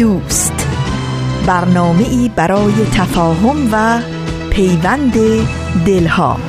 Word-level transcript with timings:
دوست. 0.00 0.66
برنامه 1.46 2.08
ای 2.08 2.30
برای 2.36 2.72
تفاهم 2.72 3.68
و 3.72 4.00
پیوند 4.50 5.12
دلها. 5.86 6.40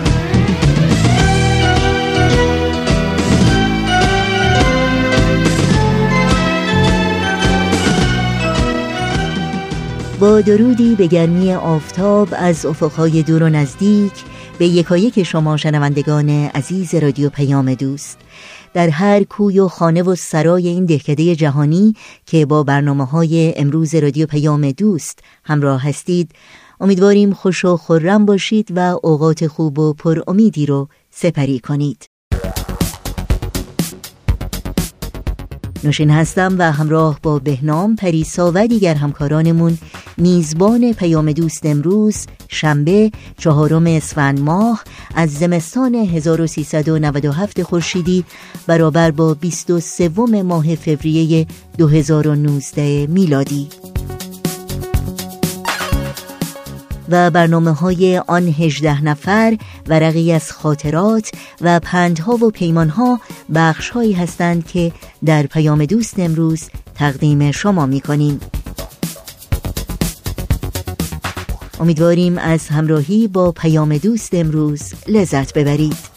با 10.19 10.41
درودی 10.41 10.95
به 10.95 11.07
گرمی 11.07 11.53
آفتاب 11.53 12.27
از 12.31 12.65
افقهای 12.65 13.23
دور 13.23 13.43
و 13.43 13.49
نزدیک 13.49 14.13
به 14.57 14.67
یکایک 14.67 15.23
شما 15.23 15.57
شنوندگان 15.57 16.29
عزیز 16.29 16.95
رادیو 16.95 17.29
پیام 17.29 17.73
دوست. 17.73 18.20
در 18.73 18.89
هر 18.89 19.23
کوی 19.23 19.59
و 19.59 19.67
خانه 19.67 20.03
و 20.03 20.15
سرای 20.15 20.67
این 20.67 20.85
دهکده 20.85 21.35
جهانی 21.35 21.93
که 22.25 22.45
با 22.45 22.63
برنامه 22.63 23.05
های 23.05 23.53
امروز 23.57 23.95
رادیو 23.95 24.25
پیام 24.25 24.71
دوست 24.71 25.19
همراه 25.43 25.87
هستید 25.87 26.31
امیدواریم 26.79 27.33
خوش 27.33 27.65
و 27.65 27.77
خورم 27.77 28.25
باشید 28.25 28.67
و 28.75 28.99
اوقات 29.03 29.47
خوب 29.47 29.79
و 29.79 29.93
پر 29.93 30.21
امیدی 30.27 30.65
رو 30.65 30.87
سپری 31.11 31.59
کنید. 31.59 32.10
نوشین 35.83 36.09
هستم 36.09 36.55
و 36.57 36.71
همراه 36.71 37.19
با 37.23 37.39
بهنام 37.39 37.95
پریسا 37.95 38.51
و 38.55 38.67
دیگر 38.67 38.95
همکارانمون 38.95 39.77
میزبان 40.17 40.93
پیام 40.93 41.31
دوست 41.31 41.65
امروز 41.65 42.25
شنبه 42.47 43.11
چهارم 43.37 43.85
اسفند 43.87 44.39
ماه 44.39 44.83
از 45.15 45.33
زمستان 45.33 45.95
1397 45.95 47.63
خورشیدی 47.63 48.25
برابر 48.67 49.11
با 49.11 49.33
23 49.33 50.09
ماه 50.43 50.75
فوریه 50.75 51.47
2019 51.77 53.07
میلادی. 53.07 53.90
و 57.11 57.31
برنامه 57.31 57.71
های 57.71 58.17
آن 58.17 58.47
هجده 58.47 59.03
نفر 59.03 59.57
ورقی 59.87 60.31
از 60.31 60.51
خاطرات 60.51 61.31
و 61.61 61.79
پندها 61.79 62.33
و 62.33 62.49
پیمانها 62.49 63.19
بخش 63.55 63.89
هایی 63.89 64.13
هستند 64.13 64.67
که 64.67 64.91
در 65.25 65.43
پیام 65.43 65.85
دوست 65.85 66.19
امروز 66.19 66.69
تقدیم 66.95 67.51
شما 67.51 67.85
می 67.85 68.01
کنیم. 68.01 68.39
امیدواریم 71.79 72.37
از 72.37 72.67
همراهی 72.67 73.27
با 73.27 73.51
پیام 73.51 73.97
دوست 73.97 74.33
امروز 74.33 74.93
لذت 75.07 75.53
ببرید 75.53 76.10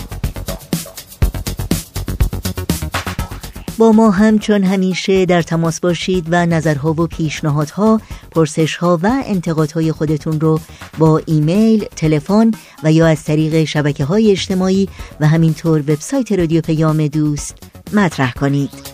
با 3.79 3.93
ما 3.93 4.11
هم 4.11 4.39
چون 4.39 4.65
همیشه 4.65 5.27
در 5.27 5.43
تماس 5.43 5.81
باشید 5.81 6.27
و 6.31 6.47
نظرها 6.47 6.93
و 6.93 7.07
پیشنهادها، 7.07 8.01
پرسشها 8.31 9.01
و 9.03 9.23
انتقادهای 9.25 9.93
خودتون 9.93 10.41
رو 10.41 10.61
با 10.99 11.21
ایمیل، 11.27 11.85
تلفن 11.97 12.51
و 12.85 12.93
یا 12.93 13.07
از 13.07 13.25
طریق 13.25 13.65
شبکه 13.65 14.05
های 14.05 14.31
اجتماعی 14.31 14.89
و 15.21 15.27
همینطور 15.27 15.81
وبسایت 15.81 16.33
رادیو 16.33 16.61
پیام 16.61 17.07
دوست 17.07 17.55
مطرح 17.93 18.33
کنید. 18.33 18.94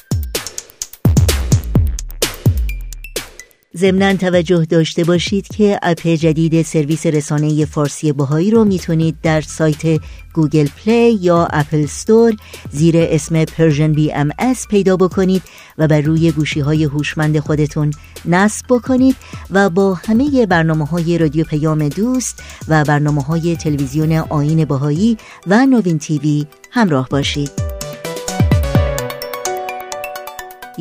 ضمنا 3.77 4.13
توجه 4.13 4.65
داشته 4.65 5.03
باشید 5.03 5.47
که 5.47 5.79
app 5.81 6.07
جدید 6.07 6.61
سرویس 6.61 7.05
رسانه 7.05 7.65
فارسی 7.65 8.11
بهایی 8.11 8.51
رو 8.51 8.65
می‌تونید 8.65 9.15
در 9.23 9.41
سایت 9.41 10.01
Google 10.33 10.67
Play 10.67 11.17
یا 11.21 11.45
Apple 11.45 11.85
Store 11.85 12.33
زیر 12.71 12.95
اسم 12.97 13.45
Persian 13.45 13.93
BMS 13.93 14.67
پیدا 14.67 14.97
بکنید 14.97 15.41
و 15.77 15.87
بر 15.87 16.01
روی 16.01 16.31
گوشی 16.31 16.59
های 16.59 16.83
هوشمند 16.83 17.39
خودتون 17.39 17.91
نصب 18.25 18.65
بکنید 18.69 19.15
و 19.51 19.69
با 19.69 19.93
همه 19.93 20.45
برنامه 20.45 20.85
های 20.85 21.17
رادیو 21.17 21.45
پیام 21.45 21.89
دوست 21.89 22.43
و 22.67 22.83
برنامه 22.83 23.23
های 23.23 23.55
تلویزیون 23.55 24.11
آیین 24.11 24.65
بهایی 24.65 25.17
و 25.47 25.65
نوین 25.65 25.99
TV 25.99 26.45
همراه 26.71 27.07
باشید. 27.09 27.70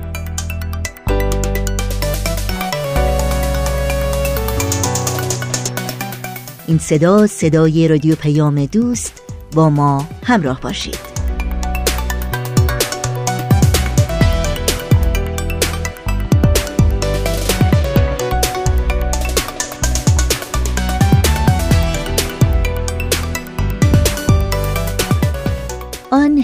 این 6.66 6.78
صدا 6.78 7.26
صدای 7.26 7.88
رادیو 7.88 8.14
پیام 8.14 8.66
دوست 8.66 9.22
با 9.54 9.70
ما 9.70 10.06
همراه 10.24 10.60
باشید. 10.60 11.11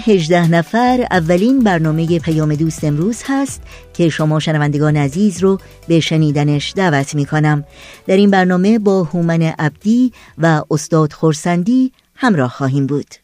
آن 0.09 0.15
هجده 0.15 0.51
نفر 0.51 1.07
اولین 1.11 1.59
برنامه 1.59 2.19
پیام 2.19 2.55
دوست 2.55 2.83
امروز 2.83 3.23
هست 3.25 3.61
که 3.93 4.09
شما 4.09 4.39
شنوندگان 4.39 4.97
عزیز 4.97 5.43
رو 5.43 5.59
به 5.87 5.99
شنیدنش 5.99 6.73
دعوت 6.75 7.15
می 7.15 7.25
کنم 7.25 7.63
در 8.07 8.17
این 8.17 8.31
برنامه 8.31 8.79
با 8.79 9.03
هومن 9.03 9.41
عبدی 9.41 10.13
و 10.37 10.63
استاد 10.71 11.13
خورسندی 11.13 11.91
همراه 12.15 12.49
خواهیم 12.49 12.87
بود. 12.87 13.15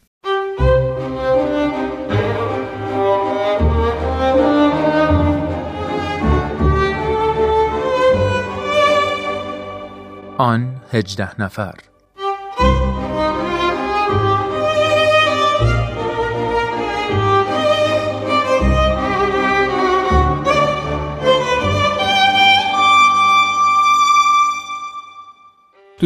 آن 10.38 10.76
هجده 10.92 11.40
نفر 11.40 11.74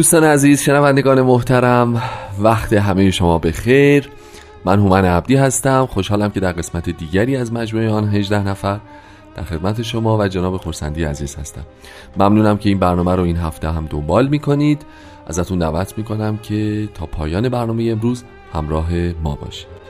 دوستان 0.01 0.23
عزیز 0.23 0.61
شنوندگان 0.61 1.21
محترم 1.21 2.01
وقت 2.39 2.73
همه 2.73 3.11
شما 3.11 3.39
به 3.39 3.51
خیر 3.51 4.09
من 4.65 4.79
هومن 4.79 5.05
عبدی 5.05 5.35
هستم. 5.35 5.85
خوشحالم 5.85 6.29
که 6.29 6.39
در 6.39 6.51
قسمت 6.51 6.89
دیگری 6.89 7.35
از 7.35 7.53
مجموعه 7.53 7.89
آن 7.89 8.09
18 8.09 8.47
نفر 8.47 8.79
در 9.35 9.43
خدمت 9.43 9.81
شما 9.81 10.17
و 10.17 10.27
جناب 10.27 10.57
خورسندی 10.57 11.03
عزیز 11.03 11.35
هستم. 11.35 11.65
ممنونم 12.17 12.57
که 12.57 12.69
این 12.69 12.79
برنامه 12.79 13.15
رو 13.15 13.23
این 13.23 13.37
هفته 13.37 13.71
هم 13.71 13.85
دنبال 13.85 14.27
می‌کنید. 14.27 14.85
ازتون 15.27 15.59
دعوت 15.59 15.97
می‌کنم 15.97 16.37
که 16.37 16.89
تا 16.93 17.05
پایان 17.05 17.49
برنامه 17.49 17.83
امروز 17.83 18.23
همراه 18.53 18.93
ما 19.23 19.35
باشید. 19.35 19.80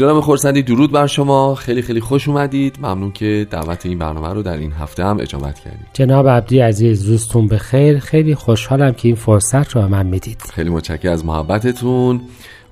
جناب 0.00 0.20
خورسندی 0.20 0.62
درود 0.62 0.92
بر 0.92 1.06
شما. 1.06 1.54
خیلی 1.54 1.82
خیلی 1.82 2.00
خوش 2.00 2.28
اومدید. 2.28 2.76
ممنون 2.78 3.12
که 3.12 3.46
دعوت 3.50 3.86
این 3.86 3.98
برنامه 3.98 4.28
رو 4.28 4.42
در 4.42 4.56
این 4.56 4.72
هفته 4.72 5.04
هم 5.04 5.20
اجابت 5.20 5.60
کردید. 5.60 5.86
جناب 5.92 6.28
عبدی 6.28 6.60
عزیز 6.60 7.08
روزتون 7.08 7.46
بخیر. 7.46 7.98
خیلی 7.98 8.34
خوشحالم 8.34 8.92
که 8.92 9.08
این 9.08 9.14
فرصت 9.14 9.76
رو 9.76 9.88
من 9.88 10.06
می‌دید. 10.06 10.42
خیلی 10.54 10.70
متشکرم 10.70 11.12
از 11.12 11.24
محبتتون. 11.24 12.20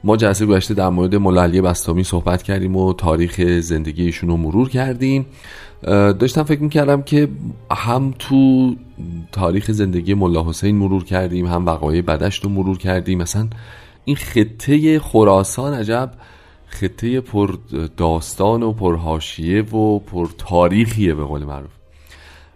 ما 0.05 0.17
جلسه 0.17 0.47
گذشته 0.47 0.75
در 0.75 0.89
مورد 0.89 1.15
ملالی 1.15 1.61
بستامی 1.61 2.05
صحبت 2.05 2.43
کردیم 2.43 2.77
و 2.77 2.93
تاریخ 2.93 3.41
زندگی 3.61 4.03
ایشون 4.03 4.29
رو 4.29 4.37
مرور 4.37 4.69
کردیم. 4.69 5.27
داشتم 6.19 6.43
فکر 6.43 6.63
می‌کردم 6.63 7.03
که 7.03 7.29
هم 7.71 8.15
تو 8.19 8.75
تاریخ 9.33 9.71
زندگی 9.71 10.15
ملا 10.15 10.45
حسین 10.49 10.77
مرور 10.77 11.05
کردیم 11.05 11.47
هم 11.47 11.67
وقایع 11.67 12.03
بدشت 12.03 12.45
رو 12.45 12.51
مرور 12.51 12.79
کردیم. 12.79 13.19
مثلا 13.19 13.49
این 14.05 14.17
خطه 14.17 14.99
خراسان 14.99 15.75
عجب 15.75 16.11
خطه 16.69 17.21
پر 17.21 17.55
داستان 17.97 18.63
و 18.63 18.73
پر 18.73 18.97
حاشیه 18.97 19.63
و 19.63 19.99
پر 19.99 20.29
تاریخیه 20.39 21.15
به 21.15 21.25
قول 21.25 21.45
معروف. 21.45 21.71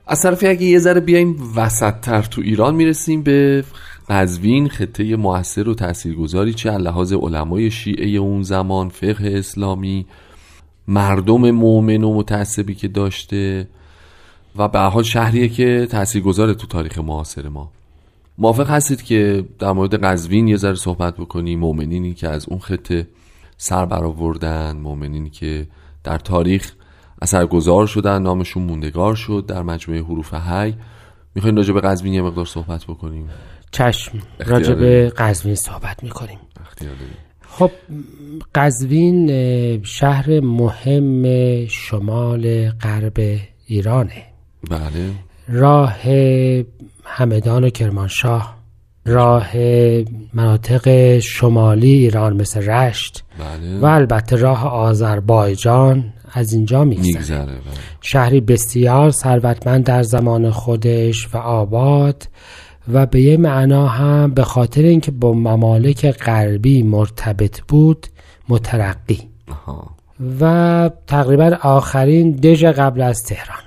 از 0.06 0.20
طرفی 0.22 0.46
اگه 0.46 0.62
یه 0.62 0.78
ذره 0.78 1.00
بیایم 1.00 1.36
وسطتر 1.56 2.22
تو 2.22 2.40
ایران 2.40 2.74
می‌رسیم 2.74 3.22
به 3.22 3.64
قزوین 4.08 4.68
خطه 4.68 5.16
موثر 5.16 5.68
و 5.68 5.74
تاثیرگذاری 5.74 6.54
چه 6.54 6.70
لحاظ 6.70 7.12
علمای 7.12 7.70
شیعه 7.70 8.08
اون 8.08 8.42
زمان 8.42 8.88
فقه 8.88 9.32
اسلامی 9.38 10.06
مردم 10.88 11.50
مؤمن 11.50 12.04
و 12.04 12.14
متعصبی 12.14 12.74
که 12.74 12.88
داشته 12.88 13.68
و 14.56 14.68
به 14.68 14.78
حال 14.78 15.02
شهریه 15.02 15.48
که 15.48 15.86
تاثیرگذاره 15.90 16.54
تو 16.54 16.66
تاریخ 16.66 16.98
معاصر 16.98 17.48
ما. 17.48 17.70
موافق 18.38 18.70
هستید 18.70 19.02
که 19.02 19.44
در 19.58 19.72
مورد 19.72 20.04
قزوین 20.04 20.48
یه 20.48 20.56
ذره 20.56 20.74
صحبت 20.74 21.16
بکنیم 21.16 21.58
مؤمنینی 21.58 22.14
که 22.14 22.28
از 22.28 22.48
اون 22.48 22.58
خطه 22.58 23.06
سر 23.64 23.86
برآوردن 23.86 24.76
مؤمنینی 24.76 25.30
که 25.30 25.66
در 26.04 26.18
تاریخ 26.18 26.72
اثرگذار 27.22 27.86
شدن 27.86 28.22
نامشون 28.22 28.62
موندگار 28.62 29.14
شد 29.14 29.44
در 29.48 29.62
مجموعه 29.62 30.02
حروف 30.02 30.34
حی. 30.34 30.74
می‌خوایم 31.34 31.56
راجع 31.56 31.72
به 31.72 31.80
قزوین 31.80 32.14
یه 32.14 32.22
مقدار 32.22 32.46
صحبت 32.46 32.84
بکنیم؟ 32.84 33.30
چشم. 33.70 34.18
راجع 34.46 34.74
به 34.74 35.12
قزوین 35.16 35.54
صحبت 35.54 36.02
می‌کنیم. 36.02 36.38
خب 37.48 37.70
قزوین 38.54 39.30
شهر 39.82 40.40
مهم 40.40 41.66
شمال 41.66 42.70
غرب 42.70 43.18
ایرانه. 43.66 44.22
بله. 44.70 45.10
راه 45.48 45.96
همدان 47.04 47.64
و 47.64 47.70
کرمانشاه. 47.70 48.61
راه 49.04 49.56
مناطق 50.34 51.18
شمالی 51.18 51.92
ایران 51.92 52.36
مثل 52.36 52.62
رشت 52.62 53.24
بله. 53.38 53.78
و 53.78 53.84
البته 53.84 54.36
راه 54.36 54.66
آذربایجان 54.66 56.12
از 56.32 56.52
اینجا 56.52 56.84
میگذره. 56.84 57.44
بله. 57.44 57.60
شهری 58.00 58.40
بسیار 58.40 59.10
ثروتمند 59.10 59.84
در 59.84 60.02
زمان 60.02 60.50
خودش 60.50 61.34
و 61.34 61.38
آباد 61.38 62.28
و 62.92 63.06
به 63.06 63.20
یه 63.20 63.36
معنا 63.36 63.86
هم 63.86 64.34
به 64.34 64.44
خاطر 64.44 64.82
اینکه 64.82 65.10
با 65.10 65.32
ممالک 65.32 66.10
غربی 66.10 66.82
مرتبط 66.82 67.60
بود 67.60 68.06
مترقی. 68.48 69.28
و 70.40 70.90
تقریبا 71.06 71.58
آخرین 71.62 72.30
دژ 72.30 72.64
قبل 72.64 73.00
از 73.00 73.22
تهران. 73.22 73.62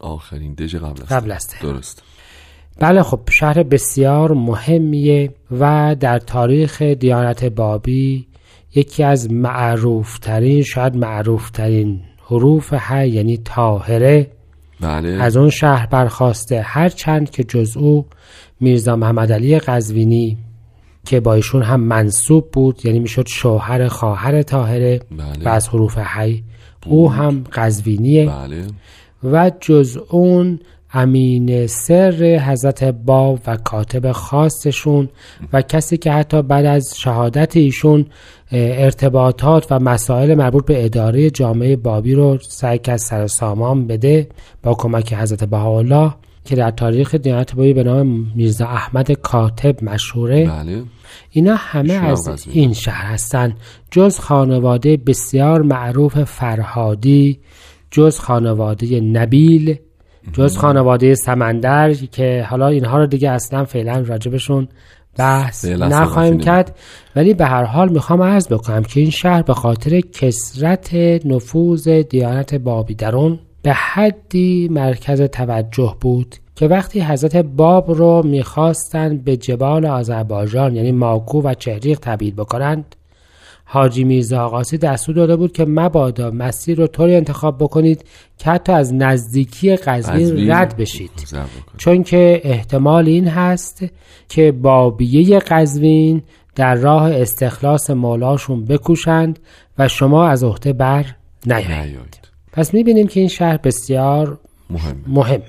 آخرین 0.00 0.54
دژ 0.54 0.74
قبل 0.74 1.02
از 1.02 1.08
قبل 1.08 1.32
از 1.32 1.46
تهران. 1.46 1.74
درست. 1.74 2.02
بله 2.78 3.02
خب 3.02 3.20
شهر 3.30 3.62
بسیار 3.62 4.32
مهمیه 4.32 5.30
و 5.60 5.96
در 6.00 6.18
تاریخ 6.18 6.82
دیانت 6.82 7.44
بابی 7.44 8.26
یکی 8.74 9.02
از 9.02 9.32
معروفترین 9.32 10.62
شاید 10.62 10.96
معروفترین 10.96 12.00
حروف 12.24 12.74
ه 12.76 13.08
یعنی 13.08 13.36
تاهره 13.36 14.30
بله. 14.80 15.08
از 15.08 15.36
اون 15.36 15.50
شهر 15.50 15.86
برخواسته 15.86 16.60
هرچند 16.60 17.30
که 17.30 17.44
جز 17.44 17.76
او 17.76 18.06
میرزا 18.60 18.96
محمد 18.96 19.32
علی 19.32 19.58
قزوینی 19.58 20.38
که 21.04 21.20
با 21.20 21.34
ایشون 21.34 21.62
هم 21.62 21.80
منصوب 21.80 22.50
بود 22.50 22.86
یعنی 22.86 22.98
می‌شد 22.98 23.26
شوهر 23.28 23.88
خواهر 23.88 24.42
تاهره 24.42 25.00
بله. 25.10 25.44
و 25.44 25.48
از 25.48 25.68
حروف 25.68 25.98
حی 25.98 26.44
او 26.86 27.12
هم 27.12 27.44
قزوینیه 27.52 28.26
بله. 28.26 28.66
و 29.24 29.50
جز 29.60 29.98
اون 30.10 30.60
امین 30.92 31.66
سر 31.66 32.44
حضرت 32.46 32.84
باب 32.84 33.40
و 33.46 33.56
کاتب 33.56 34.12
خاصشون 34.12 35.08
و 35.52 35.62
کسی 35.62 35.96
که 35.96 36.12
حتی 36.12 36.42
بعد 36.42 36.64
از 36.64 36.94
شهادت 36.96 37.56
ایشون 37.56 38.06
ارتباطات 38.52 39.66
و 39.72 39.78
مسائل 39.78 40.34
مربوط 40.34 40.66
به 40.66 40.84
اداره 40.84 41.30
جامعه 41.30 41.76
بابی 41.76 42.14
رو 42.14 42.38
سعی 42.42 42.78
کرد 42.78 42.96
سر 42.96 43.26
سامان 43.26 43.86
بده 43.86 44.28
با 44.62 44.74
کمک 44.74 45.14
حضرت 45.14 45.44
بهاءالله 45.44 46.14
که 46.44 46.56
در 46.56 46.70
تاریخ 46.70 47.14
دیانت 47.14 47.54
بابی 47.54 47.72
به 47.72 47.82
نام 47.82 48.32
میرزا 48.34 48.66
احمد 48.66 49.12
کاتب 49.12 49.84
مشهوره. 49.84 50.46
بله. 50.46 50.82
اینا 51.30 51.54
همه 51.56 51.92
از 51.92 52.46
این 52.50 52.72
شهر 52.72 53.12
هستن. 53.12 53.54
جز 53.90 54.18
خانواده 54.18 54.96
بسیار 54.96 55.62
معروف 55.62 56.24
فرهادی 56.24 57.40
جز 57.90 58.18
خانواده 58.18 59.00
نبیل 59.00 59.76
جز 60.32 60.56
خانواده 60.56 61.14
سمندر 61.14 61.92
که 61.94 62.46
حالا 62.50 62.68
اینها 62.68 62.98
رو 62.98 63.06
دیگه 63.06 63.30
اصلا 63.30 63.64
فعلا 63.64 64.04
راجبشون 64.06 64.68
بحث 65.18 65.64
نخواهیم 65.64 66.38
کرد. 66.38 66.76
ولی 67.16 67.34
به 67.34 67.44
هر 67.46 67.64
حال 67.64 67.88
می‌خوام 67.88 68.22
عرض 68.22 68.48
بکنم 68.48 68.82
که 68.82 69.00
این 69.00 69.10
شهر 69.10 69.42
به 69.42 69.54
خاطر 69.54 70.00
کسرت 70.00 70.94
نفوذ 71.24 71.88
دیانت 71.88 72.54
بابی 72.54 72.94
درون 72.94 73.38
به 73.62 73.72
حدی 73.72 74.68
مرکز 74.70 75.22
توجه 75.22 75.96
بود 76.00 76.36
که 76.54 76.68
وقتی 76.68 77.00
حضرت 77.00 77.36
باب 77.36 77.90
رو 77.90 78.22
می‌خواستند 78.24 79.24
به 79.24 79.36
جبال 79.36 79.86
آذربایجان 79.86 80.76
یعنی 80.76 80.92
ماکو 80.92 81.42
و 81.42 81.54
چهریق 81.54 81.98
تبعید 82.02 82.36
بکنند 82.36 82.96
حاجی 83.72 84.04
میرزا 84.04 84.44
آقاسی 84.44 84.78
دستور 84.78 85.14
داده 85.14 85.36
بود 85.36 85.52
که 85.52 85.64
مبادا 85.64 86.30
مسیر 86.30 86.78
رو 86.78 86.86
طوری 86.86 87.16
انتخاب 87.16 87.58
بکنید 87.58 88.04
که 88.38 88.50
حتی 88.50 88.72
از 88.72 88.94
نزدیکی 88.94 89.76
قزوین 89.76 90.50
رد 90.50 90.76
بشید. 90.76 91.10
چون 91.76 92.02
که 92.02 92.40
احتمال 92.44 93.06
این 93.06 93.28
هست 93.28 93.84
که 94.28 94.52
بابیه 94.52 95.38
قزوین 95.38 96.22
در 96.54 96.74
راه 96.74 97.12
استخلاص 97.12 97.90
مولاشون 97.90 98.64
بکوشند 98.64 99.38
و 99.78 99.88
شما 99.88 100.26
از 100.26 100.44
عهده 100.44 100.72
بر 100.72 101.06
نیایید. 101.46 102.28
پس 102.52 102.74
می‌بینیم 102.74 103.06
که 103.06 103.20
این 103.20 103.28
شهر 103.28 103.56
بسیار 103.56 104.38
مهمه, 104.70 104.94
مهمه. 105.06 105.42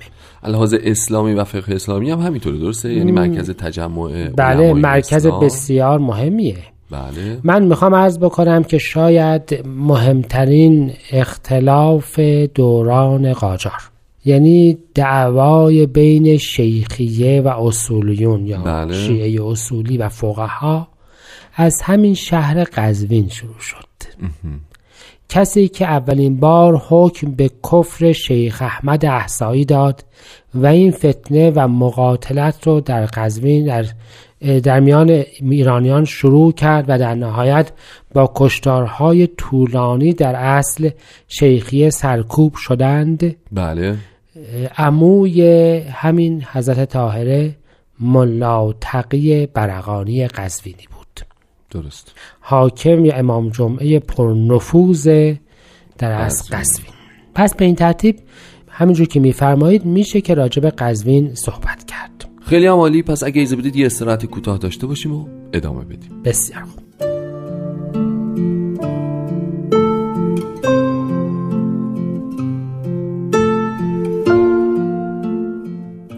الهاز 0.44 0.74
اسلامی 0.74 1.34
و 1.34 1.44
فقه 1.44 1.75
اسلامی 1.75 2.12
هم 2.12 2.20
همینطوره 2.20 2.58
درسته؟ 2.58 2.94
یعنی 2.94 3.12
مرکز 3.12 3.50
تجمع 3.50 4.30
بله 4.30 4.74
مرکز 4.74 5.27
بسیار 5.27 6.00
مهمیه. 6.00 6.73
بله. 6.94 7.40
من 7.44 7.64
می‌خوام 7.64 7.96
عرض 7.96 8.20
بکنم 8.20 8.64
که 8.64 8.78
شاید 8.78 9.68
مهمترین 9.68 10.94
اختلاف 11.12 12.20
دوران 12.56 13.34
قاجار 13.34 13.82
یعنی 14.26 14.78
دعوای 14.96 15.86
بین 15.86 16.38
شیخیه 16.38 17.42
و 17.42 17.48
اصولیون 17.48 18.48
یا 18.48 18.58
بله. 18.58 18.94
شیعه 18.94 19.46
اصولی 19.46 19.98
و 19.98 20.10
فقها 20.10 20.88
از 21.56 21.82
همین 21.82 22.14
شهر 22.14 22.64
قزوین 22.64 23.30
شروع 23.30 23.60
شد 23.60 23.84
کسی 25.30 25.68
که 25.68 25.86
اولین 25.86 26.40
بار 26.40 26.82
حکم 26.90 27.32
به 27.32 27.52
کفر 27.72 28.12
شیخ 28.12 28.62
احمد 28.62 29.06
احسایی 29.06 29.66
داد 29.66 30.06
و 30.56 30.66
این 30.66 30.92
فتنه 30.92 31.52
و 31.56 31.68
مقاتلت 31.68 32.68
رو 32.68 32.82
در 32.82 33.06
قزوین 33.06 33.66
در 33.66 33.86
در 34.64 34.80
میان 34.80 35.10
ایرانیان 35.42 36.06
شروع 36.06 36.52
کرد 36.54 36.86
و 36.88 36.98
در 36.98 37.16
نهایت 37.16 37.72
با 38.14 38.32
کشتارهای 38.36 39.28
طولانی 39.28 40.14
در 40.14 40.36
اصل 40.36 40.90
شیخی 41.28 41.92
سرکوب 41.92 42.56
شدند. 42.56 43.36
بله. 43.52 43.98
عموی 44.78 45.78
همین 45.78 46.44
حضرت 46.52 46.90
طاهره 46.90 47.56
ملا 48.00 48.74
تقی 48.82 49.46
برقانی 49.46 50.28
قزوینی 50.28 50.88
بود. 50.92 51.28
درست. 51.72 52.12
حاکم 52.40 53.06
یا 53.06 53.16
امام 53.16 53.50
جمعه 53.50 54.00
پرنفوذ 54.00 55.34
در 55.98 56.12
از 56.12 56.50
قزوین. 56.52 56.94
پس 57.36 57.56
به 57.56 57.66
این 57.66 57.76
ترتیب 57.76 58.20
همینجور 58.70 59.08
که 59.08 59.20
میفرمایید 59.20 59.86
میشه 59.86 60.22
که 60.22 60.34
راجع 60.34 60.62
به 60.62 60.70
قزوین 60.70 61.36
صحبت 61.36 61.84
کرد. 61.88 62.33
خیلی 62.46 62.68
هم 62.68 62.74
عالی. 62.74 63.04
پس 63.04 63.24
اگه 63.24 63.40
ایزه 63.40 63.56
بدید 63.56 63.76
یه 63.76 63.86
استراحت 63.86 64.26
کوتاه 64.26 64.58
داشته 64.58 64.88
باشیم 64.88 65.16
و 65.16 65.28
ادامه 65.54 65.86
بدیم. 65.86 66.22
بسیار 66.24 66.64
خوب. 66.64 66.84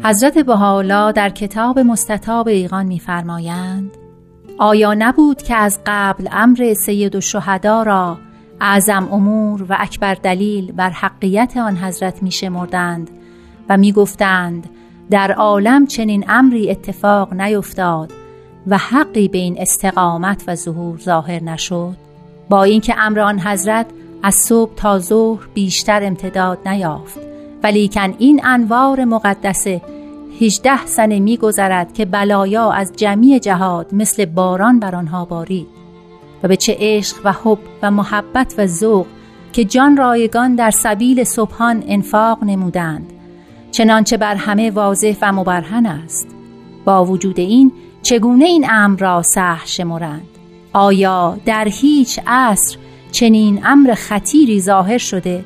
حضرت 0.04 0.38
بهاءالله 0.38 1.12
در 1.12 1.30
کتاب 1.30 1.80
مستطاب 1.80 2.48
ایقان 2.48 2.86
می‌فرمایند 2.86 3.92
آیا 4.58 4.94
نبود 4.94 5.42
که 5.42 5.56
از 5.56 5.80
قبل 5.86 6.28
امر 6.32 6.74
سید 6.74 7.16
الشهدا 7.16 7.84
را 7.84 8.18
اعظم 8.62 9.08
امور 9.12 9.64
و 9.70 9.76
اکبر 9.80 10.14
دلیل 10.14 10.72
بر 10.72 10.90
حقیت 10.90 11.58
آن 11.58 11.78
حضرت 11.78 12.24
میشمردند 12.24 13.10
و 13.70 13.78
می‌گفتند 13.78 14.70
در 15.10 15.32
عالم 15.32 15.88
چنین 15.88 16.26
امری 16.28 16.72
اتفاق 16.72 17.34
نیفتاد 17.34 18.12
و 18.68 18.78
حقی 18.78 19.28
به 19.28 19.38
این 19.38 19.56
استقامت 19.60 20.44
و 20.48 20.56
ظهور 20.56 21.00
ظاهر 21.00 21.44
نشد 21.44 21.96
با 22.50 22.64
اینکه 22.64 22.96
امر 22.98 23.20
آن 23.20 23.40
حضرت 23.40 23.86
از 24.24 24.36
صبح 24.36 24.76
تا 24.76 25.00
ظهر 25.00 25.48
بیشتر 25.54 26.04
امتداد 26.04 26.68
نیافت. 26.68 27.20
ولیکن 27.64 28.14
این 28.18 28.42
انوار 28.46 29.06
مقدسه 29.06 29.82
هجده 30.42 30.86
سنه 30.86 31.20
می 31.20 31.38
گذرد 31.38 31.94
که 31.94 32.06
بلایا 32.06 32.72
از 32.72 32.94
جمعی 32.96 33.40
جهاد 33.40 33.88
مثل 33.94 34.26
باران 34.26 34.80
بر 34.80 34.96
آنها 34.96 35.26
بارید 35.26 35.68
و 36.44 36.48
به 36.48 36.56
چه 36.56 36.78
عشق 36.80 37.18
و 37.24 37.34
حب 37.44 37.60
و 37.82 37.92
محبت 37.92 38.54
و 38.58 38.68
ذوق 38.68 39.06
که 39.54 39.66
جان 39.66 39.98
رایگان 39.98 40.56
در 40.56 40.72
سبیل 40.72 41.24
صبحان 41.24 41.84
انفاق 41.88 42.44
نمودند. 42.44 43.15
چنانچه 43.76 44.18
بر 44.18 44.36
همه 44.36 44.72
واضح 44.72 45.16
و 45.22 45.32
مبرهن 45.32 45.86
است. 45.86 46.28
با 46.86 47.06
وجود 47.06 47.40
این 47.40 47.72
چگونه 48.04 48.46
این 48.46 48.66
امر 48.70 49.00
را 49.00 49.22
سهل 49.22 49.66
شمرند؟ 49.66 50.28
آیا 50.74 51.38
در 51.46 51.68
هیچ 51.68 52.20
عصر 52.28 52.78
چنین 53.12 53.62
امر 53.66 53.94
خطیری 53.94 54.62
ظاهر 54.62 54.98
شده؟ 54.98 55.46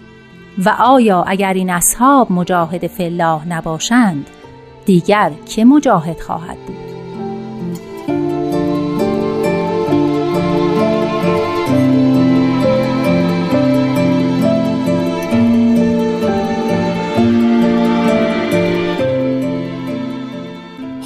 و 0.66 0.70
آیا 0.70 1.24
اگر 1.28 1.54
این 1.54 1.70
اصحاب 1.70 2.32
مجاهد 2.32 2.88
فلاح 2.88 3.48
نباشند 3.48 4.28
دیگر 4.86 5.32
که 5.46 5.66
مجاهد 5.66 6.20
خواهد 6.20 6.58
بود؟ 6.68 6.88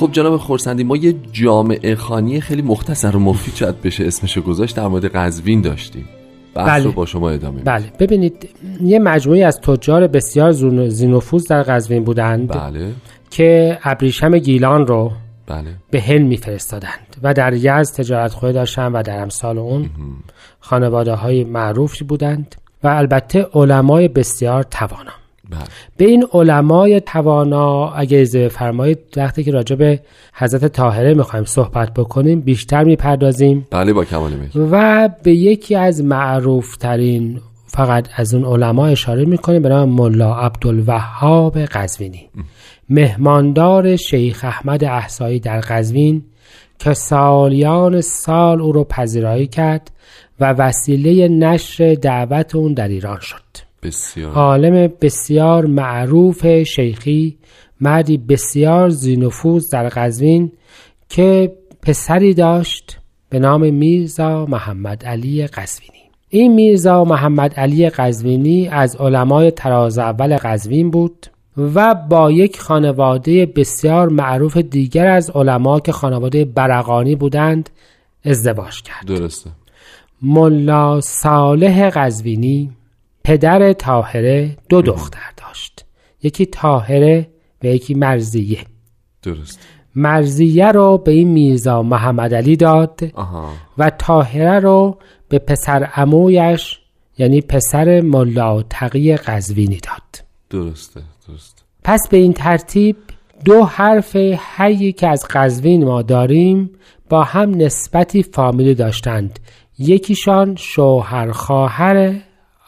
خب 0.03 0.11
جناب 0.11 0.37
خورسندی 0.37 0.83
ما 0.83 0.97
یه 0.97 1.15
جامعه 1.31 1.95
خانی 1.95 2.41
خیلی 2.41 2.61
مختصر 2.61 3.15
و 3.15 3.19
مفید 3.19 3.55
شاید 3.55 3.81
بشه 3.81 4.05
اسمشو 4.07 4.41
گذاشت 4.41 4.75
در 4.75 4.87
مورد 4.87 5.05
قزوین 5.05 5.61
داشتیم 5.61 6.05
بحث 6.55 6.81
بله. 6.81 6.91
با 6.91 7.05
شما 7.05 7.29
ادامه 7.29 7.61
بله 7.61 7.85
ببینید 7.99 8.49
یه 8.81 8.99
مجموعی 8.99 9.43
از 9.43 9.61
تجار 9.61 10.07
بسیار 10.07 10.51
زینوفوز 10.89 11.47
در 11.47 11.63
قزوین 11.63 12.03
بودند 12.03 12.47
بله. 12.47 12.91
که 13.29 13.79
ابریشم 13.83 14.37
گیلان 14.37 14.87
رو 14.87 15.11
بله. 15.47 15.69
به 15.91 16.01
هل 16.01 16.21
میفرستادند 16.21 17.17
و 17.23 17.33
در 17.33 17.53
یزد 17.53 17.95
تجارت 17.95 18.33
خواهی 18.33 18.53
داشتن 18.53 18.91
و 18.91 19.03
در 19.03 19.21
امثال 19.21 19.57
اون 19.57 19.89
خانواده 20.59 21.13
های 21.13 21.43
معروفی 21.43 22.03
بودند 22.03 22.55
و 22.83 22.87
البته 22.87 23.47
علمای 23.53 24.07
بسیار 24.07 24.63
توانا. 24.63 25.22
به 25.97 26.05
این 26.05 26.27
علمای 26.33 26.99
توانا 26.99 27.89
اگه 27.89 28.17
اجازه 28.17 28.47
فرمایید 28.47 28.99
وقتی 29.17 29.43
که 29.43 29.51
راجع 29.51 29.75
به 29.75 29.99
حضرت 30.33 30.65
طاهره 30.65 31.13
می‌خوایم 31.13 31.45
صحبت 31.45 31.93
بکنیم 31.93 32.41
بیشتر 32.41 32.83
می‌پردازیم. 32.83 33.67
بله 33.71 33.93
با 33.93 34.05
کمال 34.05 34.31
و 34.71 35.09
به 35.23 35.35
یکی 35.35 35.75
از 35.75 36.03
معروف 36.03 36.77
ترین 36.77 37.41
فقط 37.67 38.07
از 38.15 38.33
اون 38.33 38.45
علما 38.45 38.87
اشاره 38.87 39.25
می‌کنیم 39.25 39.61
به 39.61 39.69
نام 39.69 39.89
ملا 39.89 40.35
عبدالوهاب 40.35 41.59
قزوینی. 41.59 42.29
مهماندار 42.89 43.95
شیخ 43.95 44.43
احمد 44.43 44.83
احسایی 44.83 45.39
در 45.39 45.59
قزوین 45.59 46.23
که 46.79 46.93
سالیان 46.93 48.01
سال 48.01 48.61
او 48.61 48.71
رو 48.71 48.83
پذیرایی 48.83 49.47
کرد 49.47 49.91
و 50.39 50.53
وسیله 50.53 51.27
نشر 51.27 51.93
دعوت 51.93 52.55
اون 52.55 52.73
در 52.73 52.87
ایران 52.87 53.19
شد. 53.19 53.72
بسیار. 53.83 54.31
عالم 54.33 54.93
بسیار 55.01 55.65
معروف 55.65 56.63
شیخی 56.63 57.37
مردی 57.81 58.17
بسیار 58.17 58.89
زینفوز 58.89 59.69
در 59.69 59.89
قزوین 59.89 60.51
که 61.09 61.53
پسری 61.81 62.33
داشت 62.33 62.99
به 63.29 63.39
نام 63.39 63.73
میرزا 63.73 64.45
محمد 64.45 65.05
علی 65.05 65.47
قزوینی 65.47 66.03
این 66.29 66.53
میرزا 66.53 67.03
محمد 67.03 67.53
علی 67.53 67.89
قزوینی 67.89 68.67
از 68.67 68.95
علمای 68.95 69.51
تراز 69.51 69.97
اول 69.97 70.37
قزوین 70.37 70.91
بود 70.91 71.27
و 71.57 71.95
با 71.95 72.31
یک 72.31 72.59
خانواده 72.59 73.45
بسیار 73.45 74.09
معروف 74.09 74.57
دیگر 74.57 75.07
از 75.07 75.29
علما 75.29 75.79
که 75.79 75.91
خانواده 75.91 76.45
برقانی 76.45 77.15
بودند 77.15 77.69
ازدواج 78.25 78.81
کرد. 78.81 79.07
درسته. 79.07 79.49
ملا 80.21 81.01
صالح 81.01 81.89
قزوینی 81.89 82.71
پدر 83.23 83.73
تاهره 83.73 84.57
دو 84.69 84.81
دختر 84.81 85.31
داشت. 85.37 85.85
یکی 86.23 86.45
تاهره 86.45 87.29
و 87.63 87.65
یکی 87.67 87.93
مرزیه 87.93 88.59
درست. 89.23 89.59
مرزیه 89.95 90.71
رو 90.71 90.97
به 90.97 91.11
این 91.11 91.27
میرزا 91.27 91.83
محمد 91.83 92.33
علی 92.33 92.55
داد 92.55 93.01
و 93.77 93.89
تاهره 93.89 94.59
رو 94.59 94.97
به 95.29 95.39
پسر 95.39 95.89
امویش 95.95 96.79
یعنی 97.17 97.41
پسر 97.41 98.01
ملا 98.01 98.63
تقی 98.63 99.15
قزوینی 99.15 99.79
داد. 99.79 100.27
درسته 100.49 101.01
درست. 101.27 101.63
پس 101.83 102.07
به 102.09 102.17
این 102.17 102.33
ترتیب 102.33 102.95
دو 103.45 103.63
حرف 103.63 104.15
هایی 104.57 104.91
که 104.91 105.07
از 105.07 105.25
قزوین 105.29 105.83
ما 105.83 106.01
داریم 106.01 106.69
با 107.09 107.23
هم 107.23 107.49
نسبتی 107.55 108.23
فامیلی 108.23 108.75
داشتند. 108.75 109.39
یکیشان 109.79 110.55
شوهر 110.55 111.31
خواهر 111.31 112.15